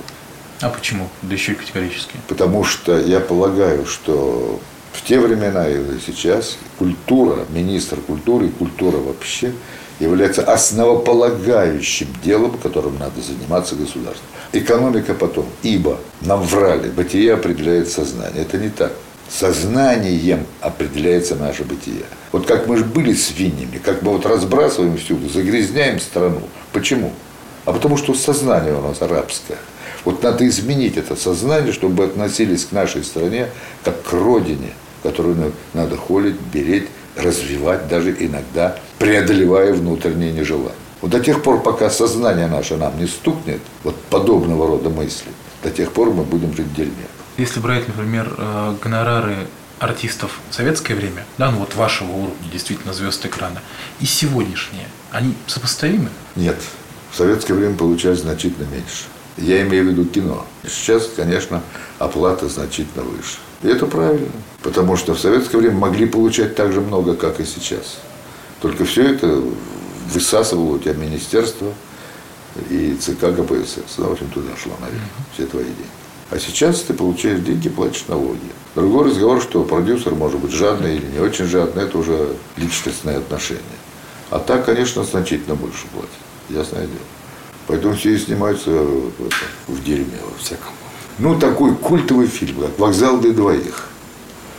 А 0.62 0.70
почему? 0.70 1.09
Да 1.22 1.34
еще 1.34 1.53
и 1.53 1.55
категорически. 1.55 2.18
Потому 2.28 2.64
что 2.64 2.99
я 2.99 3.20
полагаю, 3.20 3.86
что 3.86 4.59
в 4.94 5.04
те 5.04 5.20
времена 5.20 5.68
и 5.70 5.78
сейчас 6.06 6.58
культура, 6.78 7.46
министр 7.50 7.98
культуры 8.02 8.48
и 8.48 8.52
культура 8.52 8.98
вообще 8.98 9.54
является 10.00 10.44
основополагающим 10.44 12.08
делом, 12.24 12.58
которым 12.58 12.98
надо 12.98 13.22
заниматься 13.22 13.76
государством. 13.76 14.26
Экономика 14.52 15.14
потом, 15.14 15.46
ибо 15.64 16.00
нам 16.22 16.42
врали, 16.42 16.89
бытие 16.89 17.34
определяет 17.34 17.89
сознание. 17.89 18.42
Это 18.42 18.58
не 18.58 18.70
так. 18.70 18.92
Сознанием 19.30 20.46
определяется 20.60 21.36
наше 21.36 21.64
бытие. 21.64 22.04
Вот 22.34 22.46
как 22.46 22.68
мы 22.68 22.76
же 22.76 22.84
были 22.84 23.14
свиньями, 23.14 23.78
как 23.78 24.02
мы 24.02 24.12
вот 24.12 24.26
разбрасываем 24.26 24.98
всюду, 24.98 25.30
загрязняем 25.30 26.02
страну. 26.02 26.42
Почему? 26.74 27.14
А 27.64 27.72
потому 27.72 27.96
что 27.96 28.14
сознание 28.14 28.74
у 28.74 28.82
нас 28.82 29.02
арабское. 29.02 29.58
Вот 30.04 30.24
надо 30.24 30.48
изменить 30.48 30.98
это 30.98 31.16
сознание, 31.16 31.72
чтобы 31.72 32.06
относились 32.06 32.66
к 32.66 32.72
нашей 32.72 33.04
стране 33.04 33.48
как 33.84 34.02
к 34.04 34.12
родине, 34.14 34.74
которую 35.04 35.54
надо 35.74 35.97
холить, 35.97 36.36
беречь, 36.54 36.88
развивать, 37.16 37.88
даже 37.88 38.16
иногда 38.20 38.78
преодолевая 38.99 39.74
внутренние 39.74 40.32
нежелания. 40.32 40.76
Вот 41.02 41.12
до 41.12 41.20
тех 41.20 41.41
пор, 41.41 41.62
пока 41.62 41.89
сознание 41.89 42.47
наше 42.47 42.78
нам 42.78 42.97
не 42.99 43.08
стукнет, 43.08 43.60
вот 43.84 43.95
подобного 44.10 44.68
рода 44.68 44.89
мысли, 44.89 45.32
до 45.64 45.72
тех 45.72 45.91
пор 45.91 46.12
мы 46.12 46.24
будем 46.24 46.56
жить 46.56 46.68
в 46.68 46.76
дерьме. 46.76 47.08
Если 47.38 47.60
брать, 47.60 47.88
например, 47.88 48.32
э, 48.38 48.76
гонорары 48.84 49.36
артистов 49.80 50.39
в 50.49 50.54
советское 50.54 50.93
время, 50.93 51.26
да, 51.39 51.49
ну 51.49 51.58
вот 51.58 51.76
вашего 51.76 52.12
уровня, 52.12 52.52
действительно 52.52 52.93
звезд 52.93 53.26
экрана, 53.26 53.62
и 53.99 54.06
сегодняшние, 54.06 54.86
они 55.12 55.34
сопоставимы? 55.47 56.10
Нет. 56.36 56.58
В 57.12 57.18
советское 57.18 57.56
время 57.56 57.76
получали 57.76 58.14
значительно 58.14 58.66
меньше. 58.66 59.06
Я 59.38 59.62
имею 59.64 59.86
в 59.86 59.88
виду 59.88 60.06
кино. 60.06 60.45
Сейчас, 60.64 61.10
конечно, 61.16 61.64
оплата 61.97 62.47
значительно 62.47 63.04
выше. 63.04 63.38
И 63.64 63.68
это 63.68 63.86
правильно. 63.86 64.32
Потому 64.64 64.95
что 64.95 65.14
в 65.14 65.20
советское 65.20 65.57
время 65.57 65.78
могли 65.78 66.05
получать 66.05 66.55
так 66.55 66.72
же 66.72 66.82
много, 66.82 67.16
как 67.16 67.39
и 67.39 67.45
сейчас. 67.45 67.99
Только 68.62 68.86
все 68.86 69.14
это 69.14 69.41
высасывало 70.14 70.76
у 70.76 70.80
тебя 70.80 70.93
министерство 70.93 71.74
и 72.70 72.95
ЦК 72.99 73.36
КПСС. 73.36 73.97
Ну, 73.97 74.09
в 74.09 74.12
общем, 74.14 74.30
туда 74.30 74.49
шло, 74.62 74.74
наверное, 74.80 75.07
все 75.34 75.45
твои 75.45 75.64
деньги. 75.66 75.89
А 76.30 76.39
сейчас 76.39 76.82
ты 76.82 76.93
получаешь 76.93 77.41
деньги, 77.41 77.70
платишь 77.70 78.05
налоги. 78.07 78.39
Другой 78.76 79.09
разговор, 79.09 79.41
что 79.41 79.64
продюсер 79.64 80.16
может 80.16 80.39
быть 80.39 80.51
жадный 80.51 80.95
или 80.95 81.05
не 81.05 81.20
очень 81.20 81.45
жадный, 81.45 81.84
это 81.84 81.97
уже 81.97 82.36
личностные 82.55 83.18
отношения. 83.18 83.62
А 84.30 84.39
так, 84.39 84.66
конечно, 84.66 85.03
значительно 85.03 85.55
больше 85.55 85.88
платят. 85.91 86.09
Ясное 86.49 86.86
дело. 86.86 86.99
Поэтому 87.68 87.95
все 87.95 88.12
и 88.12 88.18
снимаются 88.18 88.70
в, 88.70 89.12
в 89.68 89.84
дерьме 89.84 90.20
во 90.24 90.38
всяком. 90.38 90.72
Ну, 91.20 91.38
такой 91.39 91.76
культовый 91.76 92.28
фильм, 92.28 92.62
как 92.62 92.80
«Вокзал 92.80 93.20
для 93.20 93.32
двоих». 93.32 93.89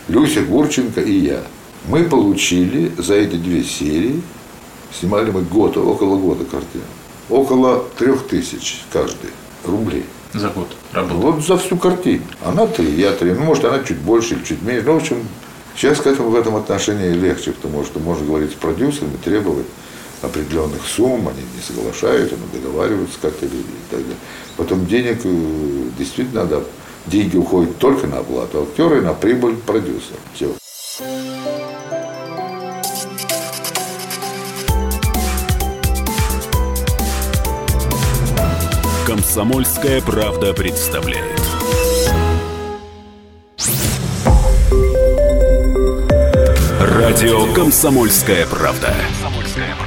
Люся 0.08 0.42
Гурченко 0.42 1.00
и 1.00 1.12
я. 1.12 1.42
Мы 1.86 2.04
получили 2.04 2.92
за 2.98 3.14
эти 3.14 3.36
две 3.36 3.64
серии, 3.64 4.22
снимали 4.92 5.30
мы 5.30 5.42
год, 5.42 5.76
около 5.76 6.16
года 6.16 6.44
картину, 6.44 6.84
около 7.28 7.84
трех 7.98 8.26
тысяч 8.26 8.82
каждый 8.92 9.30
рублей. 9.64 10.04
За 10.34 10.48
год 10.48 10.68
работы. 10.92 11.14
Вот 11.14 11.44
за 11.44 11.58
всю 11.58 11.76
картину. 11.76 12.22
Она 12.44 12.66
три, 12.66 12.90
я 12.92 13.12
три. 13.12 13.32
Ну, 13.32 13.42
может, 13.42 13.64
она 13.64 13.82
чуть 13.82 13.98
больше 13.98 14.34
или 14.34 14.44
чуть 14.44 14.62
меньше. 14.62 14.84
Ну, 14.86 14.94
в 14.94 14.96
общем, 14.96 15.28
сейчас 15.76 16.00
к 16.00 16.06
этому 16.06 16.30
в 16.30 16.36
этом 16.36 16.56
отношении 16.56 17.12
легче, 17.12 17.52
потому 17.52 17.84
что 17.84 17.98
можно 17.98 18.26
говорить 18.26 18.52
с 18.52 18.54
продюсерами, 18.54 19.16
требовать 19.22 19.66
определенных 20.22 20.86
сумм, 20.86 21.28
они 21.28 21.42
не 21.54 21.62
соглашаются, 21.62 22.36
но 22.36 22.58
договариваются 22.58 23.18
как-то 23.20 23.46
и 23.46 23.48
так 23.90 24.00
далее. 24.00 24.16
Потом 24.56 24.86
денег 24.86 25.20
э, 25.24 25.84
действительно 25.98 26.44
надо, 26.44 26.64
деньги 27.06 27.36
уходят 27.36 27.76
только 27.78 28.06
на 28.06 28.18
оплату 28.18 28.62
актера 28.62 28.98
и 28.98 29.00
на 29.00 29.14
прибыль 29.14 29.56
продюсера. 29.56 30.18
Все. 30.34 30.54
Комсомольская 39.06 40.00
правда 40.00 40.54
представляет. 40.54 41.40
Радио 46.80 47.52
Комсомольская 47.52 48.46
правда. 48.46 48.94